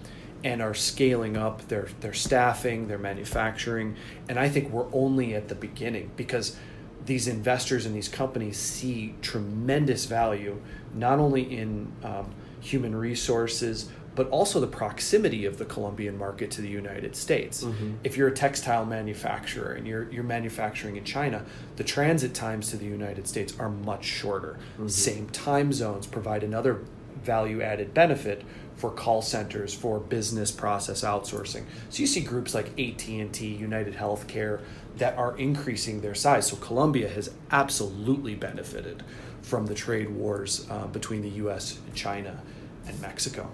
and 0.43 0.61
are 0.61 0.73
scaling 0.73 1.37
up 1.37 1.67
their 1.67 1.87
their 2.01 2.13
staffing, 2.13 2.87
their 2.87 2.97
manufacturing, 2.97 3.95
and 4.27 4.39
I 4.39 4.49
think 4.49 4.69
we're 4.69 4.93
only 4.93 5.35
at 5.35 5.47
the 5.47 5.55
beginning 5.55 6.11
because 6.15 6.57
these 7.05 7.27
investors 7.27 7.85
and 7.85 7.95
these 7.95 8.07
companies 8.07 8.57
see 8.57 9.15
tremendous 9.21 10.05
value 10.05 10.61
not 10.93 11.19
only 11.19 11.41
in 11.41 11.91
um, 12.03 12.33
human 12.61 12.95
resources 12.95 13.89
but 14.15 14.29
also 14.29 14.59
the 14.59 14.67
proximity 14.67 15.45
of 15.45 15.57
the 15.57 15.65
Colombian 15.65 16.17
market 16.17 16.51
to 16.51 16.61
the 16.61 16.69
United 16.69 17.15
States. 17.15 17.63
Mm-hmm. 17.63 17.93
If 18.03 18.15
you're 18.15 18.27
a 18.27 18.33
textile 18.33 18.85
manufacturer 18.85 19.73
and 19.73 19.87
you're 19.87 20.11
you're 20.11 20.23
manufacturing 20.23 20.97
in 20.97 21.03
China, 21.03 21.45
the 21.77 21.83
transit 21.83 22.33
times 22.33 22.69
to 22.69 22.77
the 22.77 22.85
United 22.85 23.27
States 23.27 23.57
are 23.59 23.69
much 23.69 24.05
shorter. 24.05 24.57
Mm-hmm. 24.73 24.87
Same 24.87 25.29
time 25.29 25.73
zones 25.73 26.05
provide 26.05 26.43
another 26.43 26.81
value 27.23 27.61
added 27.61 27.93
benefit 27.93 28.43
for 28.75 28.91
call 28.91 29.21
centers 29.21 29.73
for 29.73 29.99
business 29.99 30.51
process 30.51 31.03
outsourcing. 31.03 31.63
So 31.89 32.01
you 32.01 32.07
see 32.07 32.21
groups 32.21 32.53
like 32.53 32.67
AT&T, 32.79 33.45
United 33.45 33.95
Healthcare 33.95 34.61
that 34.97 35.17
are 35.17 35.37
increasing 35.37 36.01
their 36.01 36.15
size. 36.15 36.47
So 36.47 36.55
Colombia 36.57 37.09
has 37.09 37.31
absolutely 37.51 38.35
benefited 38.35 39.03
from 39.41 39.67
the 39.67 39.75
trade 39.75 40.09
wars 40.09 40.67
uh, 40.69 40.87
between 40.87 41.21
the 41.21 41.29
US, 41.29 41.79
China, 41.93 42.41
and 42.87 42.99
Mexico. 43.01 43.49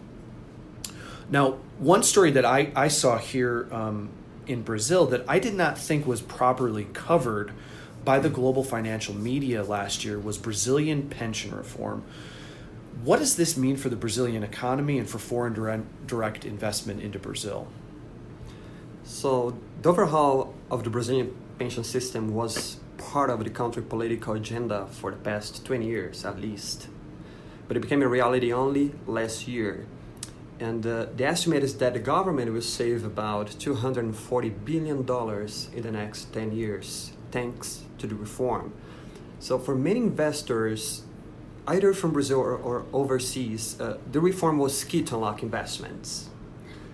Now, 1.29 1.57
one 1.77 2.03
story 2.03 2.31
that 2.31 2.45
I, 2.45 2.71
I 2.75 2.87
saw 2.87 3.17
here 3.17 3.67
um, 3.71 4.09
in 4.47 4.63
Brazil 4.63 5.05
that 5.07 5.23
I 5.27 5.39
did 5.39 5.53
not 5.53 5.77
think 5.77 6.07
was 6.07 6.21
properly 6.21 6.87
covered 6.93 7.51
by 8.03 8.19
the 8.19 8.29
global 8.29 8.63
financial 8.63 9.13
media 9.13 9.63
last 9.63 10.03
year 10.03 10.17
was 10.17 10.37
Brazilian 10.37 11.09
pension 11.09 11.55
reform. 11.55 12.03
What 13.03 13.19
does 13.19 13.37
this 13.37 13.55
mean 13.55 13.77
for 13.77 13.87
the 13.87 13.95
Brazilian 13.95 14.43
economy 14.43 14.99
and 14.99 15.09
for 15.09 15.19
foreign 15.19 15.53
direct 16.05 16.43
investment 16.43 17.01
into 17.01 17.17
Brazil? 17.17 17.69
So, 19.05 19.57
the 19.81 19.89
overhaul 19.89 20.53
of 20.69 20.83
the 20.83 20.89
Brazilian 20.89 21.33
pension 21.57 21.85
system 21.85 22.33
was 22.33 22.77
part 22.97 23.29
of 23.29 23.41
the 23.41 23.49
country 23.49 23.83
political 23.83 24.33
agenda 24.33 24.87
for 24.87 25.11
the 25.11 25.17
past 25.17 25.65
20 25.65 25.85
years 25.85 26.25
at 26.25 26.41
least. 26.41 26.89
But 27.69 27.77
it 27.77 27.79
became 27.79 28.01
a 28.01 28.07
reality 28.07 28.51
only 28.51 28.91
last 29.07 29.47
year. 29.47 29.85
And 30.59 30.85
uh, 30.85 31.05
the 31.15 31.23
estimate 31.23 31.63
is 31.63 31.77
that 31.77 31.93
the 31.93 31.99
government 31.99 32.51
will 32.51 32.61
save 32.61 33.05
about 33.05 33.47
$240 33.47 34.65
billion 34.65 34.97
in 34.97 35.83
the 35.83 35.91
next 35.91 36.33
10 36.33 36.51
years, 36.51 37.13
thanks 37.31 37.83
to 37.97 38.07
the 38.07 38.15
reform. 38.15 38.73
So, 39.39 39.57
for 39.57 39.73
many 39.73 40.01
investors, 40.01 41.03
either 41.69 41.93
from 41.93 42.11
Brazil 42.11 42.39
or, 42.39 42.55
or 42.55 42.85
overseas, 42.91 43.79
uh, 43.79 43.99
the 44.11 44.19
reform 44.19 44.57
was 44.57 44.83
key 44.83 45.03
to 45.03 45.13
unlock 45.13 45.43
investments. 45.43 46.27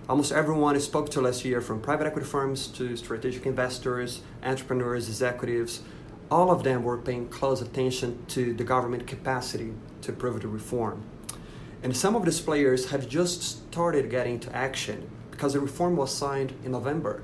Almost 0.09 0.33
everyone 0.33 0.75
I 0.75 0.79
spoke 0.79 1.09
to 1.11 1.21
last 1.21 1.45
year, 1.45 1.61
from 1.61 1.81
private 1.81 2.05
equity 2.07 2.27
firms 2.27 2.67
to 2.67 2.97
strategic 2.97 3.45
investors, 3.45 4.21
entrepreneurs, 4.43 5.07
executives, 5.07 5.81
all 6.29 6.51
of 6.51 6.63
them 6.63 6.83
were 6.83 6.97
paying 6.97 7.29
close 7.29 7.61
attention 7.61 8.25
to 8.27 8.53
the 8.53 8.65
government 8.65 9.07
capacity 9.07 9.73
to 10.01 10.11
approve 10.11 10.41
the 10.41 10.49
reform. 10.49 11.03
And 11.81 11.95
some 11.95 12.13
of 12.15 12.25
these 12.25 12.41
players 12.41 12.89
have 12.89 13.07
just 13.07 13.71
started 13.71 14.09
getting 14.09 14.33
into 14.33 14.53
action 14.53 15.09
because 15.31 15.53
the 15.53 15.61
reform 15.61 15.95
was 15.95 16.13
signed 16.13 16.53
in 16.65 16.73
November. 16.73 17.23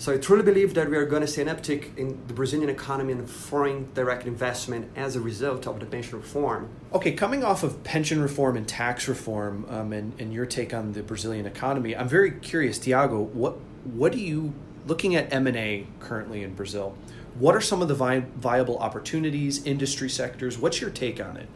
So 0.00 0.14
I 0.14 0.16
truly 0.16 0.44
believe 0.44 0.74
that 0.74 0.88
we 0.88 0.96
are 0.96 1.04
going 1.04 1.22
to 1.22 1.26
see 1.26 1.42
an 1.42 1.48
uptick 1.48 1.96
in 1.98 2.24
the 2.28 2.32
Brazilian 2.32 2.70
economy 2.70 3.12
and 3.12 3.28
foreign 3.28 3.92
direct 3.94 4.28
investment 4.28 4.88
as 4.94 5.16
a 5.16 5.20
result 5.20 5.66
of 5.66 5.80
the 5.80 5.86
pension 5.86 6.18
reform. 6.18 6.68
Okay, 6.92 7.12
coming 7.12 7.42
off 7.42 7.64
of 7.64 7.82
pension 7.82 8.22
reform 8.22 8.56
and 8.56 8.68
tax 8.68 9.08
reform, 9.08 9.66
um, 9.68 9.92
and, 9.92 10.12
and 10.20 10.32
your 10.32 10.46
take 10.46 10.72
on 10.72 10.92
the 10.92 11.02
Brazilian 11.02 11.46
economy, 11.46 11.96
I'm 11.96 12.08
very 12.08 12.30
curious, 12.30 12.78
Tiago. 12.78 13.22
What 13.22 13.56
what 13.84 14.12
do 14.12 14.18
you 14.20 14.54
looking 14.86 15.16
at 15.16 15.32
M 15.32 15.48
and 15.48 15.56
A 15.56 15.88
currently 15.98 16.44
in 16.44 16.54
Brazil? 16.54 16.96
What 17.36 17.56
are 17.56 17.60
some 17.60 17.82
of 17.82 17.88
the 17.88 17.94
vi- 17.94 18.26
viable 18.36 18.78
opportunities, 18.78 19.64
industry 19.64 20.08
sectors? 20.08 20.58
What's 20.58 20.80
your 20.80 20.90
take 20.90 21.20
on 21.20 21.36
it? 21.36 21.48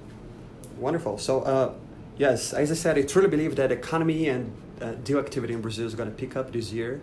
Wonderful. 0.79 1.19
So, 1.19 1.43
uh, 1.43 1.75
yes, 2.17 2.53
as 2.53 2.73
I 2.73 2.75
said, 2.75 2.99
I 2.99 3.03
truly 3.03 3.29
believe 3.29 3.55
that 3.55 3.71
economy 3.71 4.29
and 4.29 4.53
uh, 4.81 4.93
deal 4.93 5.19
activity 5.19 5.55
in 5.55 5.61
Brazil 5.61 5.87
is 5.87 5.95
going 5.95 6.11
to 6.11 6.17
pick 6.17 6.37
up 6.37 6.53
this 6.53 6.73
year. 6.73 7.01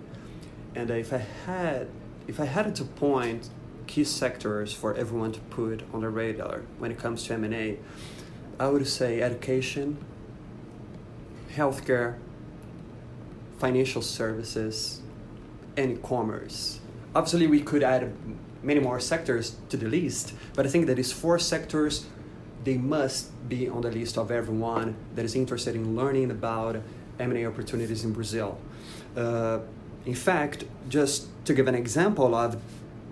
And 0.76 0.90
if 0.92 1.14
I 1.14 1.24
had, 1.46 1.88
if 2.28 2.40
I 2.40 2.46
had 2.46 2.76
to 2.76 2.84
point 2.84 3.50
key 3.88 4.04
sectors 4.04 4.72
for 4.72 4.94
everyone 4.94 5.32
to 5.32 5.40
put 5.40 5.82
on 5.94 6.02
the 6.02 6.10
radar 6.10 6.62
when 6.78 6.92
it 6.92 7.00
comes 7.00 7.24
to 7.24 7.34
M&A, 7.34 7.78
I 8.60 8.68
would 8.68 8.88
say 8.88 9.22
education, 9.22 9.98
healthcare, 11.56 12.18
financial 13.58 14.02
services, 14.02 15.02
and 15.76 15.94
e-commerce. 15.94 16.80
Obviously, 17.16 17.48
we 17.48 17.62
could 17.62 17.84
add 17.84 18.14
many 18.62 18.80
more 18.80 19.00
sectors 19.00 19.56
to 19.70 19.78
the 19.78 19.88
list, 19.88 20.34
but 20.54 20.66
I 20.66 20.70
think 20.70 20.86
that 20.88 20.96
these 20.96 21.12
four 21.12 21.40
sectors 21.40 22.06
they 22.64 22.78
must 22.78 23.32
be 23.48 23.70
on 23.70 23.82
the 23.82 23.92
list 23.92 24.18
of 24.18 24.32
everyone 24.32 24.96
that 25.16 25.26
is 25.26 25.36
interested 25.36 25.76
in 25.76 25.96
learning 25.96 26.30
about 26.30 26.76
M&A 27.20 27.46
opportunities 27.46 28.04
in 28.04 28.14
Brazil. 28.14 28.58
Uh, 29.16 29.60
in 30.06 30.16
fact, 30.16 30.64
just 30.88 31.28
to 31.46 31.54
give 31.54 31.68
an 31.68 31.76
example 31.76 32.34
of 32.36 32.62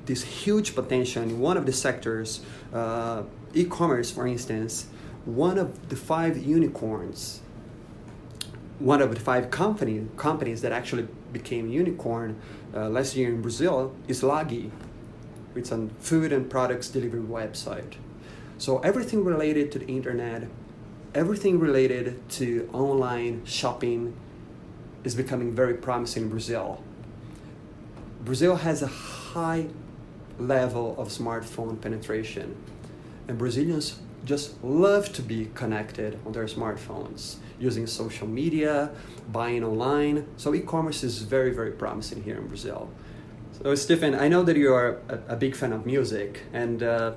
this 0.06 0.24
huge 0.24 0.74
potential 0.74 1.22
in 1.22 1.40
one 1.40 1.58
of 1.58 1.66
the 1.66 1.74
sectors, 1.74 2.42
uh, 2.74 3.24
e-commerce, 3.54 4.10
for 4.10 4.26
instance, 4.26 4.88
one 5.26 5.58
of 5.58 5.90
the 5.90 5.96
five 5.96 6.38
unicorns, 6.38 7.42
one 8.80 9.02
of 9.02 9.14
the 9.14 9.20
five 9.20 9.52
company, 9.52 10.08
companies 10.16 10.62
that 10.62 10.72
actually 10.72 11.08
became 11.34 11.70
unicorn 11.70 12.40
uh, 12.74 12.88
last 12.90 13.16
year 13.16 13.30
in 13.30 13.42
Brazil 13.42 13.94
is 14.08 14.22
Loggi. 14.22 14.72
It's 15.56 15.72
a 15.72 15.90
food 16.00 16.32
and 16.32 16.50
products 16.50 16.88
delivery 16.90 17.22
website. 17.22 17.96
So 18.58 18.80
everything 18.80 19.24
related 19.26 19.72
to 19.74 19.80
the 19.80 19.88
internet, 19.88 20.48
everything 21.14 21.60
related 21.60 22.28
to 22.32 22.70
online 22.72 23.46
shopping, 23.46 24.16
is 25.04 25.16
becoming 25.16 25.54
very 25.56 25.74
promising 25.74 26.24
in 26.24 26.30
Brazil. 26.30 26.84
Brazil 28.24 28.58
has 28.58 28.82
a 28.82 28.88
high 28.88 29.68
level 30.40 30.96
of 30.98 31.10
smartphone 31.10 31.80
penetration, 31.80 32.56
and 33.28 33.38
Brazilians 33.38 34.00
just 34.26 34.62
love 34.64 35.14
to 35.14 35.22
be 35.22 35.50
connected 35.54 36.20
on 36.26 36.34
their 36.34 36.46
smartphones 36.46 37.38
using 37.60 37.88
social 37.88 38.28
media, 38.28 38.92
buying 39.32 39.64
online. 39.64 40.28
So 40.38 40.54
e 40.54 40.60
commerce 40.60 41.04
is 41.04 41.20
very, 41.20 41.52
very 41.52 41.72
promising 41.72 42.24
here 42.24 42.38
in 42.38 42.48
Brazil. 42.48 42.90
So, 43.64 43.74
Stephen, 43.76 44.14
I 44.14 44.28
know 44.28 44.44
that 44.44 44.56
you 44.56 44.74
are 44.74 45.00
a, 45.10 45.20
a 45.30 45.36
big 45.36 45.56
fan 45.56 45.74
of 45.74 45.86
music, 45.86 46.44
and 46.54 46.84
uh, 46.84 47.14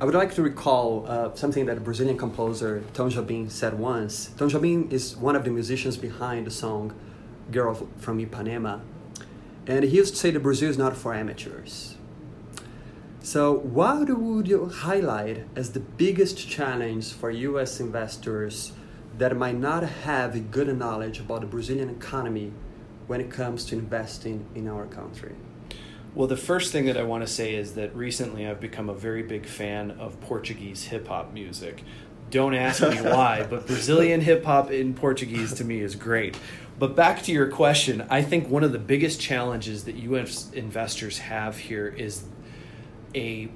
I 0.00 0.04
would 0.04 0.14
like 0.14 0.32
to 0.36 0.42
recall 0.42 1.06
uh, 1.08 1.34
something 1.34 1.66
that 1.66 1.82
Brazilian 1.82 2.16
composer 2.16 2.84
Tom 2.94 3.10
Jobim 3.10 3.50
said 3.50 3.80
once. 3.80 4.30
Tom 4.36 4.48
Jobim 4.48 4.92
is 4.92 5.16
one 5.16 5.34
of 5.34 5.42
the 5.42 5.50
musicians 5.50 5.96
behind 5.96 6.46
the 6.46 6.52
song 6.52 6.94
Girl 7.50 7.88
from 7.96 8.24
Ipanema. 8.24 8.80
And 9.66 9.84
he 9.84 9.96
used 9.96 10.14
to 10.14 10.20
say 10.20 10.30
that 10.30 10.38
Brazil 10.38 10.70
is 10.70 10.78
not 10.78 10.96
for 10.96 11.14
amateurs. 11.14 11.96
So, 13.22 13.52
what 13.52 14.08
would 14.08 14.46
you 14.46 14.66
highlight 14.66 15.44
as 15.56 15.72
the 15.72 15.80
biggest 15.80 16.48
challenge 16.48 17.12
for 17.12 17.32
US 17.32 17.80
investors 17.80 18.70
that 19.18 19.36
might 19.36 19.56
not 19.56 19.82
have 19.82 20.36
a 20.36 20.40
good 20.40 20.68
knowledge 20.78 21.18
about 21.18 21.40
the 21.40 21.48
Brazilian 21.48 21.90
economy 21.90 22.52
when 23.08 23.20
it 23.20 23.32
comes 23.32 23.64
to 23.64 23.74
investing 23.74 24.46
in 24.54 24.68
our 24.68 24.86
country? 24.86 25.34
Well, 26.14 26.26
the 26.26 26.36
first 26.36 26.72
thing 26.72 26.86
that 26.86 26.96
I 26.96 27.02
want 27.02 27.22
to 27.22 27.32
say 27.32 27.54
is 27.54 27.74
that 27.74 27.94
recently 27.94 28.46
I've 28.46 28.60
become 28.60 28.88
a 28.88 28.94
very 28.94 29.22
big 29.22 29.46
fan 29.46 29.92
of 29.92 30.20
Portuguese 30.22 30.84
hip 30.84 31.08
hop 31.08 31.32
music. 31.32 31.84
Don't 32.30 32.54
ask 32.54 32.82
me 32.82 32.96
why, 33.02 33.46
but 33.48 33.66
Brazilian 33.66 34.20
hip 34.20 34.44
hop 34.44 34.70
in 34.70 34.94
Portuguese 34.94 35.52
to 35.54 35.64
me 35.64 35.80
is 35.80 35.94
great. 35.94 36.36
But 36.78 36.94
back 36.94 37.22
to 37.22 37.32
your 37.32 37.48
question, 37.48 38.06
I 38.08 38.22
think 38.22 38.48
one 38.48 38.64
of 38.64 38.72
the 38.72 38.78
biggest 38.78 39.20
challenges 39.20 39.84
that 39.84 39.96
U.S. 39.96 40.50
investors 40.52 41.18
have 41.18 41.56
here 41.58 41.88
is 41.88 42.24
a 43.14 43.48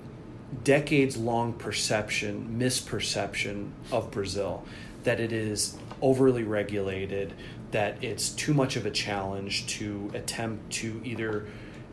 decades 0.65 1.17
long 1.17 1.53
perception, 1.53 2.57
misperception 2.59 3.71
of 3.91 4.11
Brazil 4.11 4.65
that 5.05 5.21
it 5.21 5.33
is 5.33 5.77
overly 6.01 6.45
regulated, 6.45 7.33
that 7.71 8.03
it's 8.03 8.29
too 8.31 8.55
much 8.55 8.77
of 8.77 8.87
a 8.87 8.91
challenge 8.91 9.67
to 9.67 10.11
attempt 10.15 10.73
to 10.73 11.01
either 11.05 11.47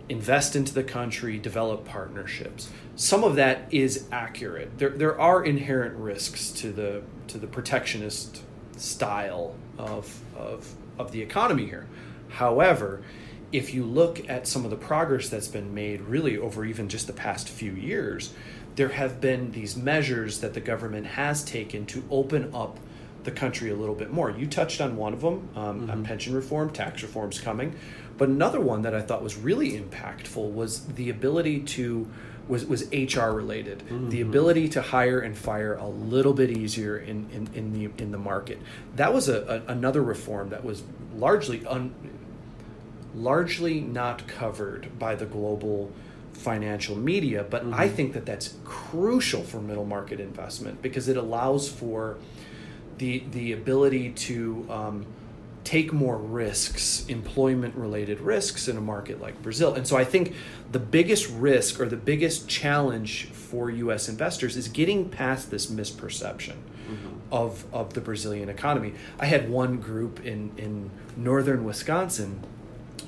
invest 0.09 0.55
into 0.55 0.73
the 0.73 0.83
country, 0.83 1.37
develop 1.37 1.85
partnerships. 1.85 2.69
Some 2.95 3.23
of 3.23 3.35
that 3.35 3.71
is 3.71 4.07
accurate. 4.11 4.77
There, 4.77 4.89
there 4.89 5.19
are 5.19 5.43
inherent 5.43 5.95
risks 5.95 6.51
to 6.53 6.71
the 6.71 7.03
to 7.27 7.37
the 7.37 7.47
protectionist 7.47 8.41
style 8.75 9.55
of, 9.77 10.19
of, 10.35 10.73
of 10.97 11.11
the 11.11 11.21
economy 11.21 11.65
here. 11.65 11.87
However, 12.29 13.01
if 13.51 13.73
you 13.73 13.83
look 13.83 14.27
at 14.29 14.47
some 14.47 14.63
of 14.65 14.71
the 14.71 14.77
progress 14.77 15.29
that's 15.29 15.47
been 15.47 15.73
made 15.73 16.01
really 16.01 16.37
over 16.37 16.65
even 16.65 16.89
just 16.89 17.07
the 17.07 17.13
past 17.13 17.49
few 17.49 17.71
years, 17.71 18.33
there 18.75 18.89
have 18.89 19.19
been 19.19 19.51
these 19.51 19.75
measures 19.75 20.39
that 20.39 20.53
the 20.53 20.59
government 20.59 21.05
has 21.05 21.43
taken 21.43 21.85
to 21.87 22.03
open 22.09 22.53
up 22.53 22.79
the 23.23 23.31
country 23.31 23.69
a 23.69 23.75
little 23.75 23.95
bit 23.95 24.11
more. 24.11 24.31
You 24.31 24.47
touched 24.47 24.81
on 24.81 24.95
one 24.95 25.13
of 25.13 25.21
them, 25.21 25.49
um, 25.55 25.87
mm-hmm. 25.87 26.03
pension 26.03 26.33
reform, 26.33 26.69
tax 26.71 27.01
reform's 27.01 27.39
coming, 27.39 27.75
but 28.19 28.29
another 28.29 28.59
one 28.59 28.83
that 28.83 28.93
I 28.93 29.01
thought 29.01 29.23
was 29.23 29.37
really 29.37 29.71
impactful 29.79 30.51
was 30.51 30.85
the 30.85 31.09
ability 31.09 31.61
to 31.61 32.07
was, 32.49 32.65
was 32.65 32.83
HR 32.91 33.29
related. 33.29 33.79
Mm-hmm. 33.79 34.09
The 34.09 34.21
ability 34.21 34.69
to 34.69 34.81
hire 34.81 35.19
and 35.19 35.37
fire 35.37 35.75
a 35.75 35.87
little 35.87 36.33
bit 36.33 36.49
easier 36.49 36.97
in, 36.97 37.29
in, 37.31 37.49
in 37.53 37.73
the 37.73 38.03
in 38.03 38.11
the 38.11 38.17
market. 38.17 38.59
That 38.95 39.13
was 39.13 39.29
a, 39.29 39.63
a 39.67 39.71
another 39.71 40.03
reform 40.03 40.49
that 40.49 40.65
was 40.65 40.83
largely 41.15 41.65
un, 41.65 41.93
largely 43.15 43.79
not 43.79 44.27
covered 44.27 44.99
by 44.99 45.15
the 45.15 45.25
global 45.25 45.91
financial 46.33 46.95
media, 46.95 47.45
but 47.49 47.63
mm-hmm. 47.63 47.73
I 47.73 47.87
think 47.87 48.13
that 48.13 48.25
that's 48.25 48.55
crucial 48.65 49.43
for 49.43 49.61
middle 49.61 49.85
market 49.85 50.19
investment 50.19 50.81
because 50.81 51.07
it 51.07 51.15
allows 51.15 51.69
for 51.69 52.17
the 52.97 53.23
the 53.31 53.53
ability 53.53 54.11
to 54.11 54.65
um, 54.69 55.05
take 55.63 55.91
more 55.93 56.17
risks, 56.17 57.05
employment 57.07 57.75
related 57.75 58.19
risks 58.21 58.67
in 58.67 58.77
a 58.77 58.81
market 58.81 59.21
like 59.21 59.41
Brazil. 59.41 59.73
And 59.73 59.85
so 59.85 59.97
I 59.97 60.03
think 60.03 60.33
the 60.71 60.79
biggest 60.79 61.29
risk 61.29 61.79
or 61.79 61.87
the 61.87 61.97
biggest 61.97 62.47
challenge 62.47 63.25
for 63.25 63.69
US 63.69 64.09
investors 64.09 64.55
is 64.55 64.67
getting 64.67 65.09
past 65.09 65.51
this 65.51 65.67
misperception 65.67 66.55
mm-hmm. 66.55 67.17
of, 67.31 67.65
of 67.73 67.93
the 67.93 68.01
Brazilian 68.01 68.49
economy. 68.49 68.93
I 69.19 69.25
had 69.25 69.49
one 69.49 69.77
group 69.77 70.25
in, 70.25 70.51
in 70.57 70.91
northern 71.17 71.63
Wisconsin 71.65 72.43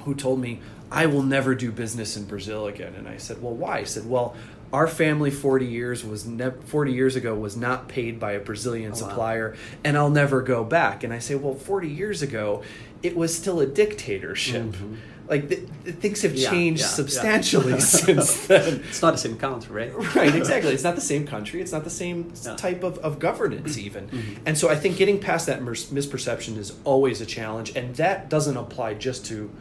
who 0.03 0.15
told 0.15 0.39
me, 0.39 0.59
I 0.91 1.05
will 1.05 1.23
never 1.23 1.55
do 1.55 1.71
business 1.71 2.17
in 2.17 2.25
Brazil 2.25 2.67
again. 2.67 2.95
And 2.95 3.07
I 3.07 3.17
said, 3.17 3.41
Well, 3.41 3.53
why? 3.53 3.77
I 3.77 3.83
said, 3.85 4.09
Well, 4.09 4.35
our 4.73 4.87
family 4.87 5.31
40 5.31 5.65
years 5.65 6.03
was 6.05 6.25
ne- 6.25 6.51
40 6.51 6.93
years 6.93 7.15
ago 7.15 7.35
was 7.35 7.57
not 7.57 7.87
paid 7.87 8.19
by 8.19 8.33
a 8.33 8.39
Brazilian 8.39 8.91
oh, 8.91 8.95
supplier 8.95 9.51
wow. 9.51 9.57
and 9.83 9.97
I'll 9.97 10.09
never 10.09 10.41
go 10.41 10.63
back 10.63 11.03
and 11.03 11.13
I 11.13 11.19
say 11.19 11.35
well 11.35 11.55
40 11.55 11.89
years 11.89 12.21
ago 12.21 12.63
it 13.03 13.15
was 13.15 13.35
still 13.35 13.59
a 13.59 13.65
dictatorship 13.65 14.67
mm-hmm. 14.67 14.95
like 15.27 15.49
the, 15.49 15.55
the 15.83 15.91
things 15.91 16.21
have 16.21 16.35
yeah, 16.35 16.49
changed 16.49 16.81
yeah, 16.81 16.87
substantially 16.87 17.73
yeah. 17.73 17.79
since 17.79 18.47
then 18.47 18.83
it's 18.87 19.01
not 19.01 19.11
the 19.11 19.17
same 19.17 19.37
country 19.37 19.91
right 19.91 20.15
right 20.15 20.35
exactly 20.35 20.73
it's 20.73 20.83
not 20.83 20.95
the 20.95 21.01
same 21.01 21.27
country 21.27 21.61
it's 21.61 21.71
not 21.71 21.83
the 21.83 21.89
same 21.89 22.31
type 22.57 22.83
of, 22.83 22.97
of 22.99 23.19
governance 23.19 23.77
even 23.77 24.07
mm-hmm. 24.07 24.43
and 24.45 24.57
so 24.57 24.69
I 24.69 24.75
think 24.75 24.97
getting 24.97 25.19
past 25.19 25.47
that 25.47 25.61
mis- 25.63 25.87
misperception 25.87 26.57
is 26.57 26.73
always 26.83 27.19
a 27.19 27.25
challenge 27.25 27.75
and 27.75 27.95
that 27.95 28.29
doesn't 28.29 28.57
apply 28.57 28.93
just 28.93 29.25
to 29.27 29.51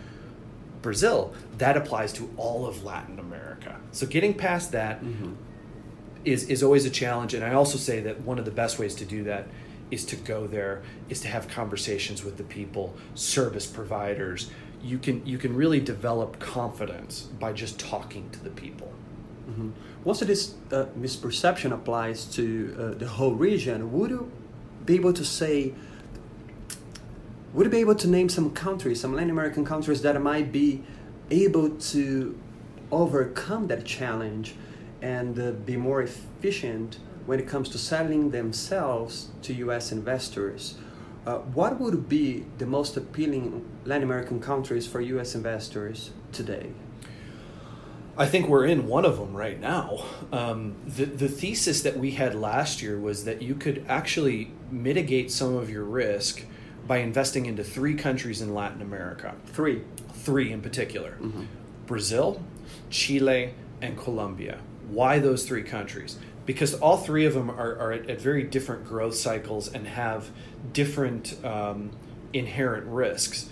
Brazil, 0.83 1.35
that 1.59 1.77
applies 1.77 2.13
to 2.15 2.33
all 2.37 2.67
of 2.67 2.85
Latin 2.85 3.19
America. 3.19 3.81
So 3.93 4.07
getting 4.07 4.35
past 4.35 4.73
that 4.73 5.03
mm-hmm. 5.03 5.35
is 6.25 6.45
is 6.45 6.63
always 6.63 6.87
a 6.87 6.91
challenge. 6.91 7.35
And 7.35 7.45
I 7.45 7.53
also 7.53 7.79
say 7.79 8.01
that 8.01 8.23
one 8.23 8.39
of 8.39 8.45
the 8.45 8.51
best 8.51 8.79
ways 8.79 8.95
to 8.97 9.05
do 9.05 9.25
that 9.25 9.47
is 9.91 10.05
to 10.07 10.17
go 10.17 10.47
there, 10.47 10.83
is 11.09 11.21
to 11.21 11.29
have 11.29 11.49
conversations 11.49 12.25
with 12.25 12.37
the 12.37 12.45
people, 12.45 12.95
service 13.15 13.67
providers. 13.67 14.51
You 14.83 14.99
can 14.99 15.25
you 15.27 15.39
can 15.39 15.55
really 15.55 15.81
develop 15.81 16.39
confidence 16.39 17.23
by 17.23 17.53
just 17.53 17.79
talking 17.79 18.31
to 18.31 18.43
the 18.43 18.51
people. 18.51 18.93
Mm-hmm. 19.51 19.71
Once 20.05 20.21
this 20.21 20.55
uh, 20.73 20.87
misperception 20.99 21.73
applies 21.73 22.25
to 22.37 22.75
uh, 22.79 22.99
the 22.99 23.07
whole 23.07 23.35
region, 23.35 23.93
would 23.93 24.11
you 24.11 24.31
be 24.87 24.95
able 24.95 25.13
to 25.13 25.25
say? 25.25 25.75
Would 27.53 27.65
you 27.65 27.71
be 27.71 27.79
able 27.79 27.97
to 27.97 28.09
name 28.09 28.29
some 28.29 28.51
countries, 28.51 29.01
some 29.01 29.15
Latin 29.15 29.31
American 29.31 29.65
countries 29.65 30.03
that 30.03 30.21
might 30.23 30.53
be 30.53 30.83
able 31.31 31.71
to 31.71 32.39
overcome 32.93 33.67
that 33.69 33.85
challenge 33.85 34.55
and 35.03 35.39
uh, 35.39 35.51
be 35.53 35.77
more 35.77 36.03
efficient 36.03 36.99
when 37.27 37.41
it 37.41 37.49
comes 37.49 37.69
to 37.71 37.79
selling 37.79 38.31
themselves 38.31 39.31
to 39.43 39.55
US 39.55 39.91
investors? 39.91 40.77
Uh, 41.27 41.39
what 41.39 41.81
would 41.81 42.09
be 42.09 42.47
the 42.59 42.67
most 42.67 42.97
appealing 42.97 43.69
Latin 43.85 44.05
American 44.05 44.41
countries 44.41 44.87
for 44.87 45.01
US 45.01 45.35
investors 45.35 46.13
today? 46.33 46.71
I 48.17 48.27
think 48.27 48.49
we're 48.49 48.67
in 48.67 48.87
one 48.87 49.05
of 49.05 49.19
them 49.19 49.37
right 49.37 49.59
now. 49.59 50.05
Um, 50.33 50.77
the, 50.87 51.05
the 51.05 51.29
thesis 51.29 51.83
that 51.83 51.97
we 51.97 52.13
had 52.13 52.35
last 52.35 52.83
year 52.83 52.99
was 52.99 53.25
that 53.25 53.43
you 53.43 53.55
could 53.55 53.85
actually 53.89 54.53
mitigate 54.71 55.31
some 55.31 55.57
of 55.57 55.71
your 55.71 55.85
risk 55.85 56.45
by 56.87 56.99
investing 56.99 57.47
into 57.47 57.65
three 57.65 57.95
countries 57.95 58.41
in 58.41 58.55
Latin 58.55 58.83
America. 58.83 59.35
Three. 59.47 59.83
Three 60.13 60.53
in 60.53 60.61
particular 60.61 61.13
mm-hmm. 61.13 61.45
Brazil, 61.87 62.43
Chile, 62.91 63.55
and 63.81 63.97
Colombia. 63.97 64.59
Why 64.89 65.19
those 65.19 65.47
three 65.47 65.63
countries? 65.63 66.19
Because 66.47 66.75
all 66.75 66.97
three 66.97 67.25
of 67.25 67.35
them 67.35 67.51
are, 67.51 67.79
are 67.79 67.93
at, 67.93 68.11
at 68.11 68.21
very 68.21 68.43
different 68.43 68.85
growth 68.85 69.15
cycles 69.15 69.69
and 69.69 69.87
have 69.87 70.31
different 70.73 71.43
um, 71.45 71.91
inherent 72.33 72.87
risks. 72.87 73.49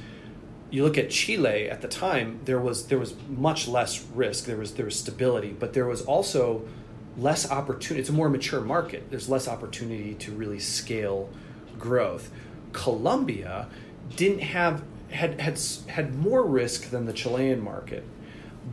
You 0.70 0.84
look 0.84 0.98
at 0.98 1.10
Chile 1.10 1.70
at 1.70 1.80
the 1.80 1.88
time, 1.88 2.40
there 2.44 2.60
was 2.60 2.88
there 2.88 2.98
was 2.98 3.14
much 3.28 3.68
less 3.68 4.04
risk. 4.14 4.44
There 4.44 4.56
was 4.56 4.74
there 4.74 4.84
was 4.84 4.98
stability, 4.98 5.54
but 5.58 5.72
there 5.72 5.86
was 5.86 6.02
also 6.02 6.68
less 7.16 7.50
opportunity. 7.50 8.00
It's 8.00 8.10
a 8.10 8.12
more 8.12 8.28
mature 8.28 8.60
market. 8.60 9.10
There's 9.10 9.28
less 9.28 9.48
opportunity 9.48 10.14
to 10.14 10.32
really 10.32 10.58
scale 10.58 11.30
growth. 11.78 12.30
Colombia 12.78 13.66
didn't 14.14 14.40
have 14.40 14.84
had 15.10 15.40
had 15.40 15.58
had 15.88 16.14
more 16.14 16.44
risk 16.44 16.90
than 16.90 17.06
the 17.06 17.12
Chilean 17.12 17.60
market, 17.60 18.04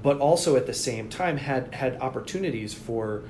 but 0.03 0.19
also 0.19 0.55
at 0.55 0.67
the 0.67 0.73
same 0.73 1.09
time 1.09 1.37
had 1.37 1.73
had 1.73 1.99
opportunities 1.99 2.73
for 2.73 3.23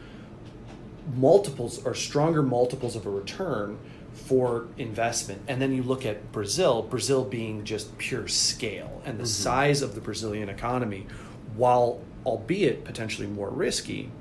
multiples 1.15 1.85
or 1.85 1.93
stronger 1.93 2.43
multiples 2.43 2.95
of 2.97 3.05
a 3.05 3.09
return 3.09 3.79
for 4.13 4.67
investment. 4.77 5.41
And 5.47 5.61
then 5.61 5.73
you 5.73 5.81
look 5.81 6.05
at 6.05 6.33
Brazil, 6.33 6.81
Brazil 6.81 7.23
being 7.23 7.63
just 7.63 7.97
pure 7.97 8.27
scale 8.27 9.01
and 9.05 9.17
the 9.17 9.23
mm-hmm. 9.23 9.43
size 9.43 9.81
of 9.81 9.95
the 9.95 10.01
Brazilian 10.01 10.49
economy, 10.49 11.07
while 11.55 12.01
albeit 12.25 12.83
potentially 12.83 13.27
more 13.27 13.49
risky, 13.49 14.11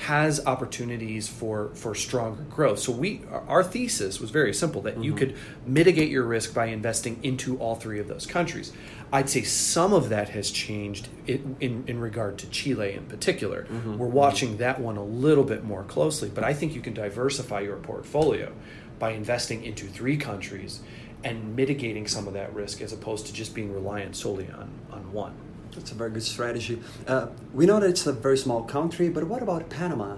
has 0.00 0.46
opportunities 0.46 1.28
for 1.28 1.74
for 1.74 1.94
stronger 1.94 2.42
growth. 2.44 2.78
So 2.78 2.90
we 2.90 3.20
our 3.48 3.62
thesis 3.62 4.18
was 4.18 4.30
very 4.30 4.54
simple 4.54 4.80
that 4.82 4.94
mm-hmm. 4.94 5.02
you 5.02 5.14
could 5.14 5.36
mitigate 5.66 6.08
your 6.08 6.24
risk 6.24 6.54
by 6.54 6.66
investing 6.66 7.20
into 7.22 7.58
all 7.58 7.74
three 7.74 8.00
of 8.00 8.08
those 8.08 8.24
countries. 8.24 8.72
I'd 9.12 9.28
say 9.28 9.42
some 9.42 9.92
of 9.92 10.08
that 10.08 10.30
has 10.30 10.50
changed 10.50 11.08
in 11.26 11.54
in, 11.60 11.84
in 11.86 12.00
regard 12.00 12.38
to 12.38 12.48
Chile 12.48 12.94
in 12.94 13.06
particular. 13.06 13.64
Mm-hmm. 13.64 13.98
We're 13.98 14.06
watching 14.06 14.56
that 14.56 14.80
one 14.80 14.96
a 14.96 15.04
little 15.04 15.44
bit 15.44 15.64
more 15.64 15.84
closely, 15.84 16.30
but 16.30 16.44
I 16.44 16.54
think 16.54 16.74
you 16.74 16.80
can 16.80 16.94
diversify 16.94 17.60
your 17.60 17.76
portfolio 17.76 18.54
by 18.98 19.10
investing 19.10 19.62
into 19.64 19.86
three 19.86 20.16
countries 20.16 20.80
and 21.24 21.54
mitigating 21.54 22.06
some 22.06 22.26
of 22.26 22.32
that 22.32 22.54
risk 22.54 22.80
as 22.80 22.94
opposed 22.94 23.26
to 23.26 23.34
just 23.34 23.54
being 23.54 23.70
reliant 23.70 24.16
solely 24.16 24.48
on 24.48 24.70
on 24.90 25.12
one. 25.12 25.34
That's 25.74 25.92
a 25.92 25.94
very 25.94 26.10
good 26.10 26.22
strategy. 26.22 26.80
Uh, 27.06 27.28
we 27.52 27.66
know 27.66 27.80
that 27.80 27.90
it's 27.90 28.06
a 28.06 28.12
very 28.12 28.38
small 28.38 28.62
country, 28.62 29.08
but 29.08 29.24
what 29.24 29.42
about 29.42 29.68
Panama? 29.70 30.16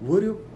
Would 0.00 0.22
you 0.22 0.48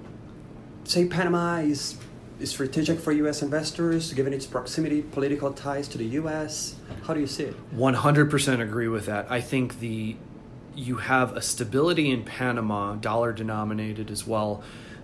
say 0.84 1.06
Panama 1.06 1.58
is, 1.58 1.96
is 2.40 2.50
strategic 2.50 2.98
for 2.98 3.12
U.S. 3.12 3.42
investors, 3.42 4.12
given 4.12 4.32
its 4.32 4.46
proximity, 4.46 5.02
political 5.02 5.52
ties 5.52 5.88
to 5.88 5.98
the 5.98 6.06
U.S.? 6.06 6.76
How 7.04 7.14
do 7.14 7.20
you 7.20 7.26
see 7.26 7.44
it? 7.44 7.76
100% 7.76 8.60
agree 8.60 8.88
with 8.88 9.06
that. 9.06 9.30
I 9.30 9.40
think 9.40 9.80
the 9.80 10.16
you 10.74 10.96
have 10.96 11.36
a 11.36 11.42
stability 11.42 12.10
in 12.10 12.24
Panama, 12.24 12.94
dollar 12.94 13.32
denominated 13.32 14.10
as 14.10 14.26
well, 14.26 14.62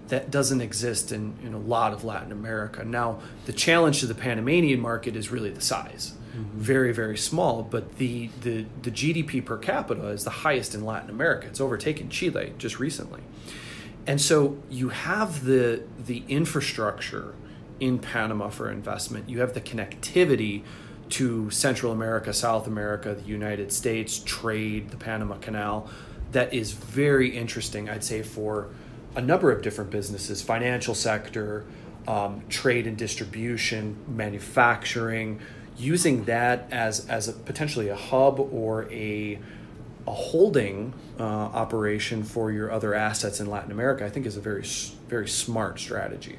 that 0.09 0.31
doesn't 0.31 0.63
exist 0.63 1.13
in, 1.13 1.35
in 1.45 1.53
a 1.53 1.59
lot 1.59 1.93
of 1.93 2.05
Latin 2.05 2.33
America. 2.33 2.83
Now, 2.85 3.21
the 3.45 3.53
challenge 3.53 4.01
to 4.01 4.07
the 4.07 4.15
Panamanian 4.15 4.81
market 4.81 5.15
is 5.15 5.31
really 5.31 5.51
the 5.51 5.61
size 5.61 6.15
mm-hmm. 6.39 6.59
very 6.59 6.93
very 6.93 7.17
small 7.17 7.63
but 7.63 7.99
the, 7.99 8.29
the 8.41 8.65
the 8.83 8.91
gdp 8.91 9.45
per 9.45 9.57
capita 9.59 10.09
is 10.09 10.25
the 10.25 10.31
highest 10.31 10.75
in 10.75 10.85
latin 10.85 11.11
america. 11.11 11.47
It's 11.47 11.61
overtaken 11.61 12.11
chile 12.11 12.55
just 12.59 12.79
recently. 12.79 13.21
And 14.07 14.21
so 14.21 14.57
you 14.71 14.89
have 14.89 15.45
the 15.45 15.83
the 15.99 16.25
infrastructure 16.29 17.35
in 17.79 17.99
panama 17.99 18.49
for 18.49 18.71
investment. 18.71 19.29
You 19.29 19.41
have 19.41 19.55
the 19.55 19.61
connectivity 19.61 20.63
to 21.11 21.51
central 21.51 21.93
america 21.93 22.33
south 22.33 22.67
america 22.67 23.15
the 23.15 23.23
united 23.23 23.73
states 23.73 24.21
trade 24.25 24.91
the 24.91 24.97
panama 24.97 25.37
canal 25.37 25.89
that 26.33 26.53
is 26.53 26.73
very 26.73 27.37
interesting 27.37 27.89
i'd 27.89 28.05
say 28.05 28.23
for 28.23 28.69
a 29.17 29.21
number 29.21 29.51
of 29.51 29.63
different 29.63 29.91
businesses 29.91 30.43
financial 30.43 30.95
sector 30.95 31.65
um, 32.07 32.43
trade 32.49 32.87
and 32.87 32.97
distribution 32.97 33.97
manufacturing 34.07 35.41
using 35.79 36.25
that 36.25 36.69
as 36.71 37.07
as 37.09 37.29
a 37.29 37.33
potentially 37.33 37.89
a 37.89 37.97
hub 37.97 38.41
or 38.41 38.91
a 38.93 39.39
a 40.07 40.13
holding 40.13 40.95
uh, 41.21 41.23
operation 41.23 42.23
for 42.23 42.51
your 42.51 42.73
other 42.73 42.95
assets 42.95 43.41
in 43.41 43.47
Latin 43.47 43.71
America, 43.71 44.05
I 44.05 44.11
think 44.11 44.27
is 44.27 44.37
a 44.37 44.41
very 44.41 44.65
very 45.09 45.29
smart 45.29 45.79
strategy. 45.79 46.39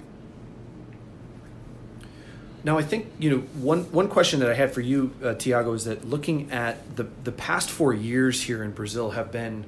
Now, 2.64 2.78
I 2.78 2.82
think 2.82 3.08
you 3.20 3.30
know 3.30 3.38
one 3.62 3.84
one 3.92 4.10
question 4.10 4.40
that 4.42 4.50
I 4.50 4.54
had 4.54 4.74
for 4.74 4.82
you, 4.82 5.14
uh, 5.24 5.34
Tiago, 5.36 5.74
is 5.74 5.86
that 5.86 6.06
looking 6.06 6.52
at 6.52 6.96
the 6.98 7.08
the 7.24 7.32
past 7.32 7.70
four 7.70 7.94
years 7.94 8.44
here 8.44 8.64
in 8.64 8.72
Brazil 8.72 9.12
have 9.12 9.32
been 9.32 9.66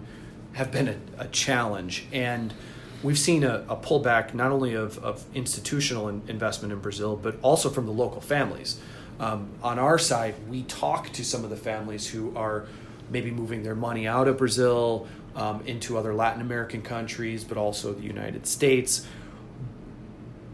have 0.54 0.72
been 0.72 0.90
a, 0.90 0.98
a 1.18 1.28
challenge, 1.28 2.06
and 2.12 2.54
we've 3.02 3.20
seen 3.20 3.44
a, 3.44 3.66
a, 3.70 3.76
pullback 3.76 4.34
not 4.34 4.52
only 4.52 4.74
of, 4.74 4.98
of 5.00 5.24
institutional 5.34 6.10
in, 6.10 6.22
investment 6.28 6.74
in 6.74 6.80
Brazil, 6.80 7.16
but 7.16 7.36
also 7.42 7.70
from 7.70 7.86
the 7.86 7.92
local 7.92 8.20
families. 8.22 8.80
Um, 9.22 9.52
on 9.62 9.78
our 9.78 10.00
side, 10.00 10.34
we 10.50 10.64
talk 10.64 11.14
to 11.14 11.24
some 11.24 11.44
of 11.44 11.52
the 11.52 11.56
families 11.56 12.08
who 12.08 12.36
are 12.36 12.66
maybe 13.12 13.30
moving 13.30 13.62
their 13.62 13.76
money 13.76 14.08
out 14.08 14.28
of 14.28 14.40
Brazil 14.40 15.08
um, 15.36 15.62
into 15.68 15.96
other 15.96 16.16
Latin 16.16 16.42
American 16.42 16.82
countries, 16.82 17.44
but 17.44 17.56
also 17.56 17.94
the 17.94 18.02
United 18.02 18.48
States. 18.48 19.06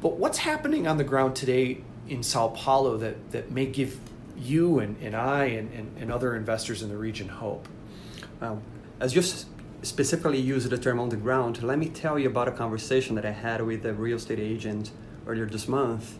But 0.01 0.17
what's 0.17 0.39
happening 0.39 0.85
on 0.85 0.97
the 0.97 1.05
ground 1.05 1.37
today 1.37 1.81
in 2.09 2.23
Sao 2.23 2.49
Paulo 2.49 2.97
that, 2.97 3.31
that 3.31 3.51
may 3.51 3.67
give 3.67 4.01
you 4.37 4.79
and, 4.79 4.97
and 5.01 5.15
I 5.15 5.45
and, 5.45 5.71
and, 5.71 5.97
and 5.97 6.11
other 6.11 6.35
investors 6.35 6.83
in 6.83 6.89
the 6.89 6.97
region 6.97 7.29
hope? 7.29 7.69
Well, 8.41 8.61
as 8.99 9.15
you 9.15 9.21
specifically 9.81 10.41
used 10.41 10.69
the 10.69 10.77
term 10.77 10.99
on 10.99 11.07
the 11.07 11.15
ground, 11.15 11.63
let 11.63 11.79
me 11.79 11.87
tell 11.87 12.19
you 12.19 12.27
about 12.27 12.49
a 12.49 12.51
conversation 12.51 13.15
that 13.15 13.25
I 13.25 13.31
had 13.31 13.61
with 13.61 13.85
a 13.85 13.93
real 13.93 14.17
estate 14.17 14.39
agent 14.39 14.91
earlier 15.25 15.45
this 15.45 15.69
month. 15.69 16.17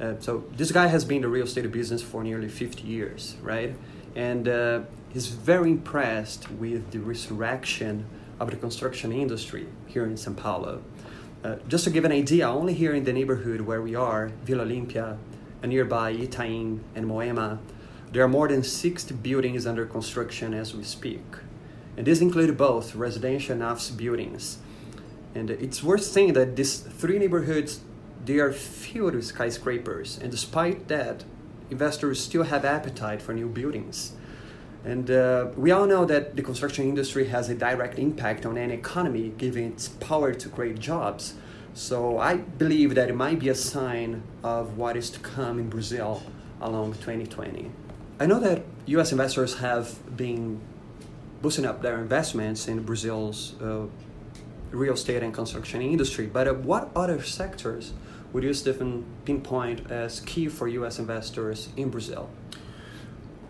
Uh, 0.00 0.14
so 0.20 0.44
this 0.56 0.70
guy 0.70 0.86
has 0.86 1.04
been 1.04 1.16
in 1.16 1.22
the 1.22 1.28
real 1.28 1.44
estate 1.44 1.70
business 1.72 2.02
for 2.02 2.22
nearly 2.22 2.48
50 2.48 2.82
years, 2.82 3.36
right? 3.42 3.74
And 4.14 4.48
uh, 4.48 4.80
he's 5.12 5.28
very 5.28 5.70
impressed 5.70 6.50
with 6.52 6.90
the 6.92 7.00
resurrection 7.00 8.06
of 8.38 8.50
the 8.50 8.56
construction 8.56 9.12
industry 9.12 9.66
here 9.86 10.04
in 10.04 10.16
Sao 10.16 10.32
Paulo. 10.32 10.82
Uh, 11.42 11.56
just 11.68 11.84
to 11.84 11.90
give 11.90 12.04
an 12.04 12.12
idea, 12.12 12.48
only 12.48 12.74
here 12.74 12.94
in 12.94 13.04
the 13.04 13.12
neighborhood 13.12 13.60
where 13.62 13.82
we 13.82 13.94
are, 13.94 14.32
Vila 14.44 14.64
Olímpia, 14.64 15.18
and 15.62 15.70
nearby 15.70 16.12
Itaim 16.12 16.80
and 16.94 17.06
Moema, 17.06 17.58
there 18.12 18.22
are 18.22 18.28
more 18.28 18.48
than 18.48 18.62
60 18.62 19.14
buildings 19.14 19.66
under 19.66 19.84
construction 19.84 20.54
as 20.54 20.74
we 20.74 20.82
speak. 20.82 21.22
And 21.96 22.06
these 22.06 22.22
include 22.22 22.56
both 22.56 22.94
residential 22.94 23.54
and 23.54 23.62
office 23.62 23.90
buildings. 23.90 24.58
And 25.34 25.50
it's 25.50 25.82
worth 25.82 26.04
saying 26.04 26.32
that 26.34 26.56
these 26.56 26.78
three 26.78 27.18
neighborhoods, 27.18 27.80
they 28.28 28.38
are 28.38 28.52
filled 28.52 29.14
with 29.14 29.24
skyscrapers. 29.24 30.18
And 30.22 30.30
despite 30.30 30.86
that, 30.88 31.24
investors 31.70 32.20
still 32.20 32.42
have 32.42 32.62
appetite 32.62 33.22
for 33.22 33.32
new 33.32 33.48
buildings. 33.48 34.12
And 34.84 35.10
uh, 35.10 35.48
we 35.56 35.70
all 35.70 35.86
know 35.86 36.04
that 36.04 36.36
the 36.36 36.42
construction 36.42 36.86
industry 36.86 37.28
has 37.28 37.48
a 37.48 37.54
direct 37.54 37.98
impact 37.98 38.44
on 38.44 38.58
any 38.58 38.74
economy, 38.74 39.32
given 39.38 39.72
its 39.72 39.88
power 39.88 40.34
to 40.34 40.48
create 40.50 40.78
jobs. 40.78 41.34
So 41.72 42.18
I 42.18 42.36
believe 42.36 42.94
that 42.96 43.08
it 43.08 43.16
might 43.16 43.38
be 43.38 43.48
a 43.48 43.54
sign 43.54 44.22
of 44.44 44.76
what 44.76 44.94
is 44.94 45.08
to 45.10 45.20
come 45.20 45.58
in 45.58 45.70
Brazil 45.70 46.22
along 46.60 46.92
2020. 46.94 47.70
I 48.20 48.26
know 48.26 48.40
that 48.40 48.62
US 48.86 49.10
investors 49.10 49.58
have 49.58 50.16
been 50.16 50.60
boosting 51.40 51.64
up 51.64 51.80
their 51.80 51.98
investments 51.98 52.68
in 52.68 52.82
Brazil's 52.82 53.54
uh, 53.62 53.86
real 54.70 54.94
estate 54.94 55.22
and 55.22 55.32
construction 55.32 55.80
industry, 55.80 56.26
but 56.26 56.46
uh, 56.46 56.52
what 56.52 56.90
other 56.94 57.22
sectors 57.22 57.94
would 58.32 58.44
you, 58.44 58.52
Stephen, 58.52 59.04
pinpoint 59.24 59.90
as 59.90 60.20
key 60.20 60.48
for 60.48 60.68
US 60.68 60.98
investors 60.98 61.68
in 61.76 61.90
Brazil? 61.90 62.28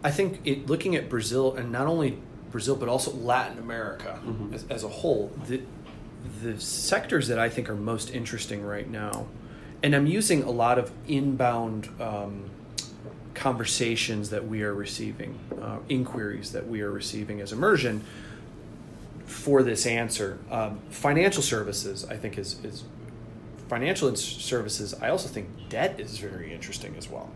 I 0.05 0.11
think 0.11 0.41
it, 0.45 0.67
looking 0.67 0.95
at 0.95 1.09
Brazil 1.09 1.55
and 1.57 1.73
not 1.73 1.87
only 1.87 2.19
Brazil 2.51 2.77
but 2.77 2.89
also 2.89 3.13
Latin 3.13 3.59
America 3.59 4.21
mm-hmm. 4.25 4.55
as, 4.55 4.65
as, 4.71 4.85
a 4.85 4.89
whole, 4.89 5.33
the 5.47 5.63
the 6.43 6.61
sectors 6.61 7.29
that 7.29 7.39
I 7.39 7.49
think 7.49 7.69
are 7.69 7.77
most 7.77 8.11
interesting 8.11 8.65
right 8.65 8.89
now, 8.89 9.27
and 9.83 9.95
I'm 9.95 10.07
using 10.07 10.43
a 10.43 10.51
lot 10.51 10.79
of 10.79 10.91
inbound 11.07 11.89
um, 12.01 12.51
conversations 13.35 14.31
that 14.31 14.47
we 14.47 14.63
are 14.63 14.75
receiving, 14.75 15.39
uh, 15.61 15.79
inquiries 15.89 16.53
that 16.53 16.67
we 16.67 16.81
are 16.81 16.91
receiving 16.91 17.41
as 17.41 17.53
immersion 17.53 18.05
for 19.25 19.63
this 19.63 19.87
answer. 19.87 20.39
Um, 20.51 20.81
financial 20.91 21.43
services, 21.43 22.05
I 22.05 22.17
think, 22.17 22.39
is 22.39 22.63
is 22.65 22.85
financial 23.69 24.15
services. 24.17 24.95
I 24.95 25.11
also 25.11 25.29
think 25.29 25.69
debt 25.69 26.01
is 26.01 26.19
very 26.19 26.53
interesting 26.53 26.95
as 26.97 27.09
well. 27.09 27.31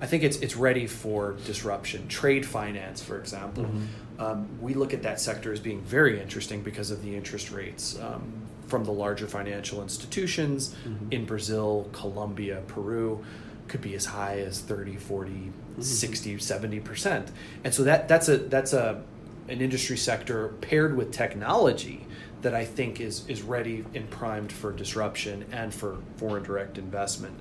I 0.00 0.06
think 0.06 0.22
it's 0.22 0.36
it's 0.38 0.56
ready 0.56 0.86
for 0.86 1.32
disruption. 1.44 2.06
Trade 2.08 2.46
finance, 2.46 3.02
for 3.02 3.18
example, 3.18 3.64
mm-hmm. 3.64 4.20
um, 4.22 4.48
we 4.60 4.74
look 4.74 4.94
at 4.94 5.02
that 5.02 5.20
sector 5.20 5.52
as 5.52 5.60
being 5.60 5.80
very 5.82 6.20
interesting 6.20 6.62
because 6.62 6.90
of 6.90 7.02
the 7.02 7.16
interest 7.16 7.50
rates 7.50 7.98
um, 8.00 8.32
from 8.68 8.84
the 8.84 8.92
larger 8.92 9.26
financial 9.26 9.82
institutions 9.82 10.74
mm-hmm. 10.86 11.12
in 11.12 11.24
Brazil, 11.24 11.88
Colombia, 11.92 12.62
Peru 12.68 13.24
could 13.66 13.80
be 13.82 13.94
as 13.94 14.06
high 14.06 14.38
as 14.38 14.60
30 14.60 14.96
40 14.96 15.30
mm-hmm. 15.30 15.82
60 15.82 16.36
70% 16.36 17.28
and 17.64 17.74
so 17.74 17.84
that 17.84 18.08
that's 18.08 18.28
a 18.28 18.38
that's 18.38 18.72
a 18.72 19.02
an 19.48 19.60
industry 19.60 19.96
sector 19.96 20.48
paired 20.60 20.96
with 20.96 21.12
technology 21.12 22.06
that 22.42 22.54
I 22.54 22.64
think 22.64 23.00
is 23.00 23.26
is 23.28 23.42
ready 23.42 23.84
and 23.94 24.08
primed 24.10 24.52
for 24.52 24.72
disruption 24.72 25.44
and 25.52 25.74
for 25.74 25.98
foreign 26.16 26.42
direct 26.42 26.78
investment. 26.78 27.34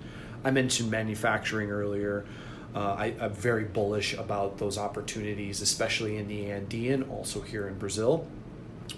I 0.43 0.51
mentioned 0.51 0.89
manufacturing 0.89 1.71
earlier. 1.71 2.25
Uh, 2.75 2.95
I, 2.97 3.05
am 3.19 3.33
very 3.33 3.63
bullish 3.63 4.13
about 4.13 4.57
those 4.57 4.77
opportunities, 4.77 5.61
especially 5.61 6.17
in 6.17 6.27
the 6.27 6.51
Andean, 6.51 7.03
also 7.03 7.41
here 7.41 7.67
in 7.67 7.77
Brazil. 7.77 8.27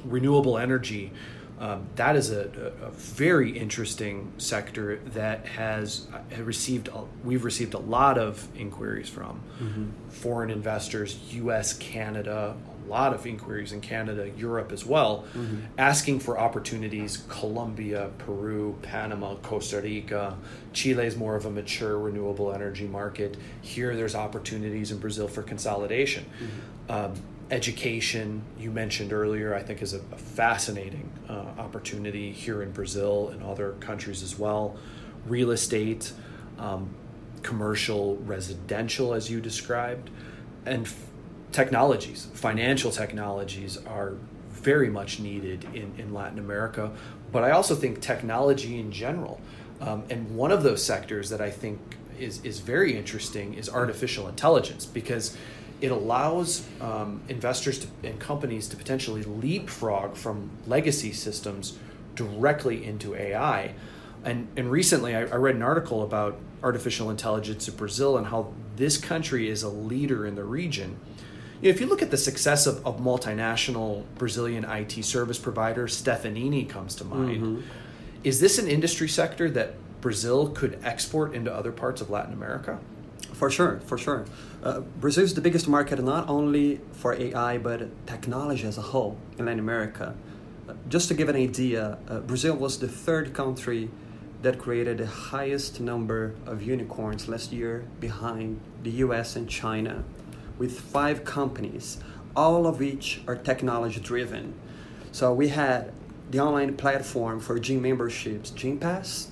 Renewable 0.03 0.57
energy, 0.57 1.11
um, 1.59 1.87
that 1.95 2.15
is 2.15 2.31
a, 2.31 2.73
a, 2.81 2.91
very 2.91 3.57
interesting 3.57 4.31
sector 4.37 4.97
that 5.07 5.45
has 5.45 6.07
uh, 6.13 6.41
received 6.43 6.89
we've 7.23 7.43
received 7.43 7.73
a 7.73 7.79
lot 7.79 8.17
of 8.17 8.47
inquiries 8.55 9.09
from 9.09 9.41
mm-hmm. 9.61 9.89
foreign 10.09 10.51
investors, 10.51 11.19
U.S., 11.31 11.73
Canada, 11.73 12.55
lot 12.89 13.13
of 13.13 13.25
inquiries 13.25 13.71
in 13.71 13.81
Canada, 13.81 14.29
Europe 14.37 14.71
as 14.71 14.85
well, 14.85 15.25
mm-hmm. 15.33 15.59
asking 15.77 16.19
for 16.19 16.39
opportunities. 16.39 17.23
Colombia, 17.29 18.09
Peru, 18.17 18.77
Panama, 18.81 19.35
Costa 19.35 19.81
Rica, 19.81 20.35
Chile 20.73 21.05
is 21.05 21.15
more 21.15 21.35
of 21.35 21.45
a 21.45 21.51
mature 21.51 21.97
renewable 21.97 22.53
energy 22.53 22.87
market. 22.87 23.37
Here, 23.61 23.95
there's 23.95 24.15
opportunities 24.15 24.91
in 24.91 24.99
Brazil 24.99 25.27
for 25.27 25.43
consolidation. 25.43 26.25
Mm-hmm. 26.25 26.91
Um, 26.91 27.13
education, 27.51 28.41
you 28.59 28.71
mentioned 28.71 29.13
earlier, 29.13 29.55
I 29.55 29.63
think 29.63 29.81
is 29.81 29.93
a, 29.93 30.01
a 30.11 30.17
fascinating 30.17 31.09
uh, 31.27 31.45
opportunity 31.57 32.31
here 32.31 32.61
in 32.61 32.71
Brazil 32.71 33.29
and 33.29 33.43
other 33.43 33.71
countries 33.79 34.23
as 34.23 34.37
well. 34.37 34.77
Real 35.25 35.51
estate, 35.51 36.11
um, 36.57 36.89
commercial, 37.41 38.17
residential, 38.17 39.13
as 39.13 39.29
you 39.29 39.41
described, 39.41 40.09
and 40.65 40.87
technologies, 41.51 42.27
financial 42.33 42.91
technologies 42.91 43.77
are 43.85 44.13
very 44.49 44.89
much 44.89 45.19
needed 45.19 45.63
in, 45.73 45.93
in 45.97 46.13
Latin 46.13 46.39
America, 46.39 46.91
but 47.31 47.43
I 47.43 47.51
also 47.51 47.75
think 47.75 48.01
technology 48.01 48.79
in 48.79 48.91
general. 48.91 49.39
Um, 49.81 50.03
and 50.09 50.35
one 50.35 50.51
of 50.51 50.63
those 50.63 50.83
sectors 50.83 51.29
that 51.29 51.41
I 51.41 51.49
think 51.49 51.79
is, 52.19 52.43
is 52.43 52.59
very 52.59 52.97
interesting 52.97 53.53
is 53.53 53.69
artificial 53.69 54.27
intelligence 54.27 54.85
because 54.85 55.37
it 55.81 55.91
allows 55.91 56.67
um, 56.81 57.21
investors 57.29 57.79
to, 57.79 57.87
and 58.03 58.19
companies 58.19 58.67
to 58.67 58.75
potentially 58.75 59.23
leapfrog 59.23 60.15
from 60.15 60.49
legacy 60.67 61.13
systems 61.13 61.77
directly 62.15 62.83
into 62.83 63.15
AI. 63.15 63.73
And, 64.25 64.49
and 64.57 64.69
recently, 64.69 65.15
I, 65.15 65.21
I 65.21 65.35
read 65.35 65.55
an 65.55 65.61
article 65.61 66.03
about 66.03 66.37
artificial 66.61 67.09
intelligence 67.09 67.69
in 67.69 67.75
Brazil 67.75 68.17
and 68.17 68.27
how 68.27 68.53
this 68.75 68.97
country 68.97 69.49
is 69.49 69.63
a 69.63 69.69
leader 69.69 70.25
in 70.25 70.35
the 70.35 70.43
region 70.43 70.99
if 71.61 71.81
you 71.81 71.87
look 71.87 72.01
at 72.01 72.11
the 72.11 72.17
success 72.17 72.67
of, 72.67 72.85
of 72.85 72.99
multinational 72.99 74.05
Brazilian 74.17 74.63
IT 74.65 75.03
service 75.03 75.37
provider, 75.37 75.87
Stefanini 75.87 76.67
comes 76.67 76.95
to 76.95 77.05
mind. 77.05 77.41
Mm-hmm. 77.41 77.61
Is 78.23 78.39
this 78.39 78.59
an 78.59 78.67
industry 78.67 79.07
sector 79.07 79.49
that 79.51 79.75
Brazil 80.01 80.49
could 80.49 80.79
export 80.83 81.33
into 81.33 81.53
other 81.53 81.71
parts 81.71 82.01
of 82.01 82.09
Latin 82.09 82.33
America? 82.33 82.79
For 83.33 83.49
sure, 83.49 83.79
for 83.85 83.97
sure. 83.97 84.25
Uh, 84.63 84.81
Brazil 84.81 85.23
is 85.23 85.33
the 85.33 85.41
biggest 85.41 85.67
market 85.67 86.03
not 86.03 86.27
only 86.27 86.81
for 86.93 87.13
AI 87.13 87.57
but 87.57 87.87
technology 88.05 88.67
as 88.67 88.77
a 88.77 88.81
whole 88.81 89.17
in 89.37 89.45
Latin 89.45 89.59
America. 89.59 90.15
Uh, 90.67 90.73
just 90.89 91.07
to 91.09 91.13
give 91.13 91.29
an 91.29 91.35
idea, 91.35 91.97
uh, 92.07 92.19
Brazil 92.19 92.55
was 92.55 92.79
the 92.79 92.87
third 92.87 93.33
country 93.33 93.89
that 94.41 94.57
created 94.57 94.97
the 94.97 95.07
highest 95.07 95.79
number 95.81 96.35
of 96.45 96.61
unicorns 96.61 97.27
last 97.27 97.51
year 97.51 97.85
behind 97.99 98.59
the 98.83 98.91
US 98.91 99.35
and 99.35 99.49
China 99.49 100.03
with 100.59 100.79
five 100.79 101.25
companies, 101.25 101.97
all 102.35 102.67
of 102.67 102.79
which 102.79 103.21
are 103.27 103.35
technology 103.35 103.99
driven. 103.99 104.53
So 105.11 105.33
we 105.33 105.47
had 105.47 105.91
the 106.29 106.39
online 106.39 106.77
platform 106.77 107.39
for 107.39 107.57
gym 107.57 107.81
memberships, 107.81 108.51
Gympass, 108.51 109.29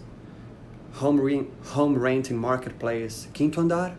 home, 0.93 1.21
re- 1.21 1.45
home 1.65 1.99
renting 1.99 2.37
marketplace, 2.37 3.27
Quinto 3.35 3.61
Andar, 3.61 3.95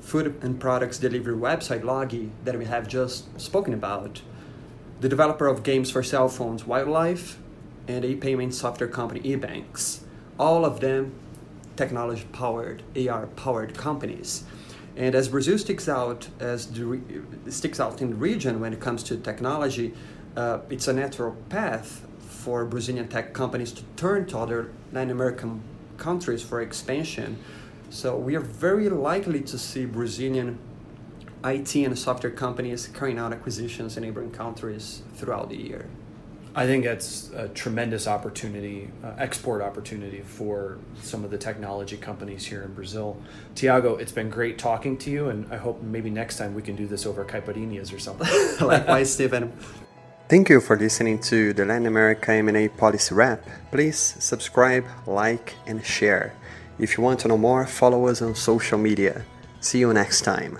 food 0.00 0.36
and 0.42 0.58
products 0.58 0.98
delivery 0.98 1.36
website, 1.36 1.82
Loggi, 1.82 2.30
that 2.44 2.58
we 2.58 2.64
have 2.64 2.88
just 2.88 3.40
spoken 3.40 3.72
about, 3.72 4.22
the 5.00 5.08
developer 5.08 5.46
of 5.46 5.62
games 5.62 5.90
for 5.90 6.02
cell 6.02 6.28
phones, 6.28 6.66
Wildlife, 6.66 7.38
and 7.86 8.04
a 8.04 8.16
payment 8.16 8.54
software 8.54 8.88
company, 8.88 9.20
EBANX. 9.20 10.00
All 10.38 10.64
of 10.64 10.80
them 10.80 11.12
technology 11.76 12.24
powered, 12.32 12.82
AR 12.96 13.26
powered 13.26 13.74
companies. 13.74 14.44
And 14.96 15.14
as 15.14 15.28
Brazil 15.28 15.58
sticks 15.58 15.88
out 15.88 16.28
as 16.40 16.66
the 16.68 17.00
sticks 17.48 17.78
out 17.78 18.00
in 18.00 18.10
the 18.10 18.16
region 18.16 18.60
when 18.60 18.72
it 18.72 18.80
comes 18.80 19.02
to 19.04 19.16
technology, 19.18 19.94
uh, 20.36 20.60
it's 20.70 20.88
a 20.88 20.92
natural 20.92 21.36
path 21.50 22.06
for 22.20 22.64
Brazilian 22.64 23.08
tech 23.08 23.34
companies 23.34 23.72
to 23.72 23.82
turn 23.96 24.26
to 24.26 24.38
other 24.38 24.70
Latin 24.92 25.10
American 25.10 25.62
countries 25.98 26.42
for 26.42 26.62
expansion. 26.62 27.38
So 27.90 28.16
we 28.16 28.36
are 28.36 28.40
very 28.40 28.88
likely 28.88 29.40
to 29.42 29.58
see 29.58 29.84
Brazilian 29.84 30.58
IT 31.44 31.76
and 31.76 31.98
software 31.98 32.32
companies 32.32 32.88
carrying 32.88 33.18
out 33.18 33.32
acquisitions 33.32 33.96
in 33.96 34.02
neighboring 34.02 34.30
countries 34.30 35.02
throughout 35.14 35.50
the 35.50 35.56
year. 35.56 35.86
I 36.58 36.64
think 36.66 36.84
that's 36.84 37.30
a 37.34 37.48
tremendous 37.48 38.08
opportunity, 38.08 38.90
uh, 39.04 39.12
export 39.18 39.60
opportunity 39.60 40.22
for 40.22 40.78
some 41.02 41.22
of 41.22 41.30
the 41.30 41.36
technology 41.36 41.98
companies 41.98 42.46
here 42.46 42.62
in 42.62 42.72
Brazil. 42.72 43.18
Tiago, 43.54 43.96
it's 43.96 44.10
been 44.10 44.30
great 44.30 44.58
talking 44.58 44.96
to 44.98 45.10
you, 45.10 45.28
and 45.28 45.52
I 45.52 45.58
hope 45.58 45.82
maybe 45.82 46.08
next 46.08 46.38
time 46.38 46.54
we 46.54 46.62
can 46.62 46.74
do 46.74 46.86
this 46.86 47.04
over 47.04 47.26
caipirinhas 47.26 47.94
or 47.94 47.98
something. 47.98 48.26
Likewise, 48.66 49.12
Stephen. 49.12 49.52
Thank 50.30 50.48
you 50.48 50.62
for 50.62 50.78
listening 50.78 51.18
to 51.28 51.52
the 51.52 51.66
Latin 51.66 51.84
America 51.84 52.32
M&A 52.32 52.68
Policy 52.68 53.14
Wrap. 53.14 53.46
Please 53.70 54.16
subscribe, 54.18 54.86
like, 55.06 55.54
and 55.66 55.84
share. 55.84 56.32
If 56.78 56.96
you 56.96 57.04
want 57.04 57.20
to 57.20 57.28
know 57.28 57.36
more, 57.36 57.66
follow 57.66 58.06
us 58.06 58.22
on 58.22 58.34
social 58.34 58.78
media. 58.78 59.26
See 59.60 59.80
you 59.80 59.92
next 59.92 60.22
time. 60.22 60.58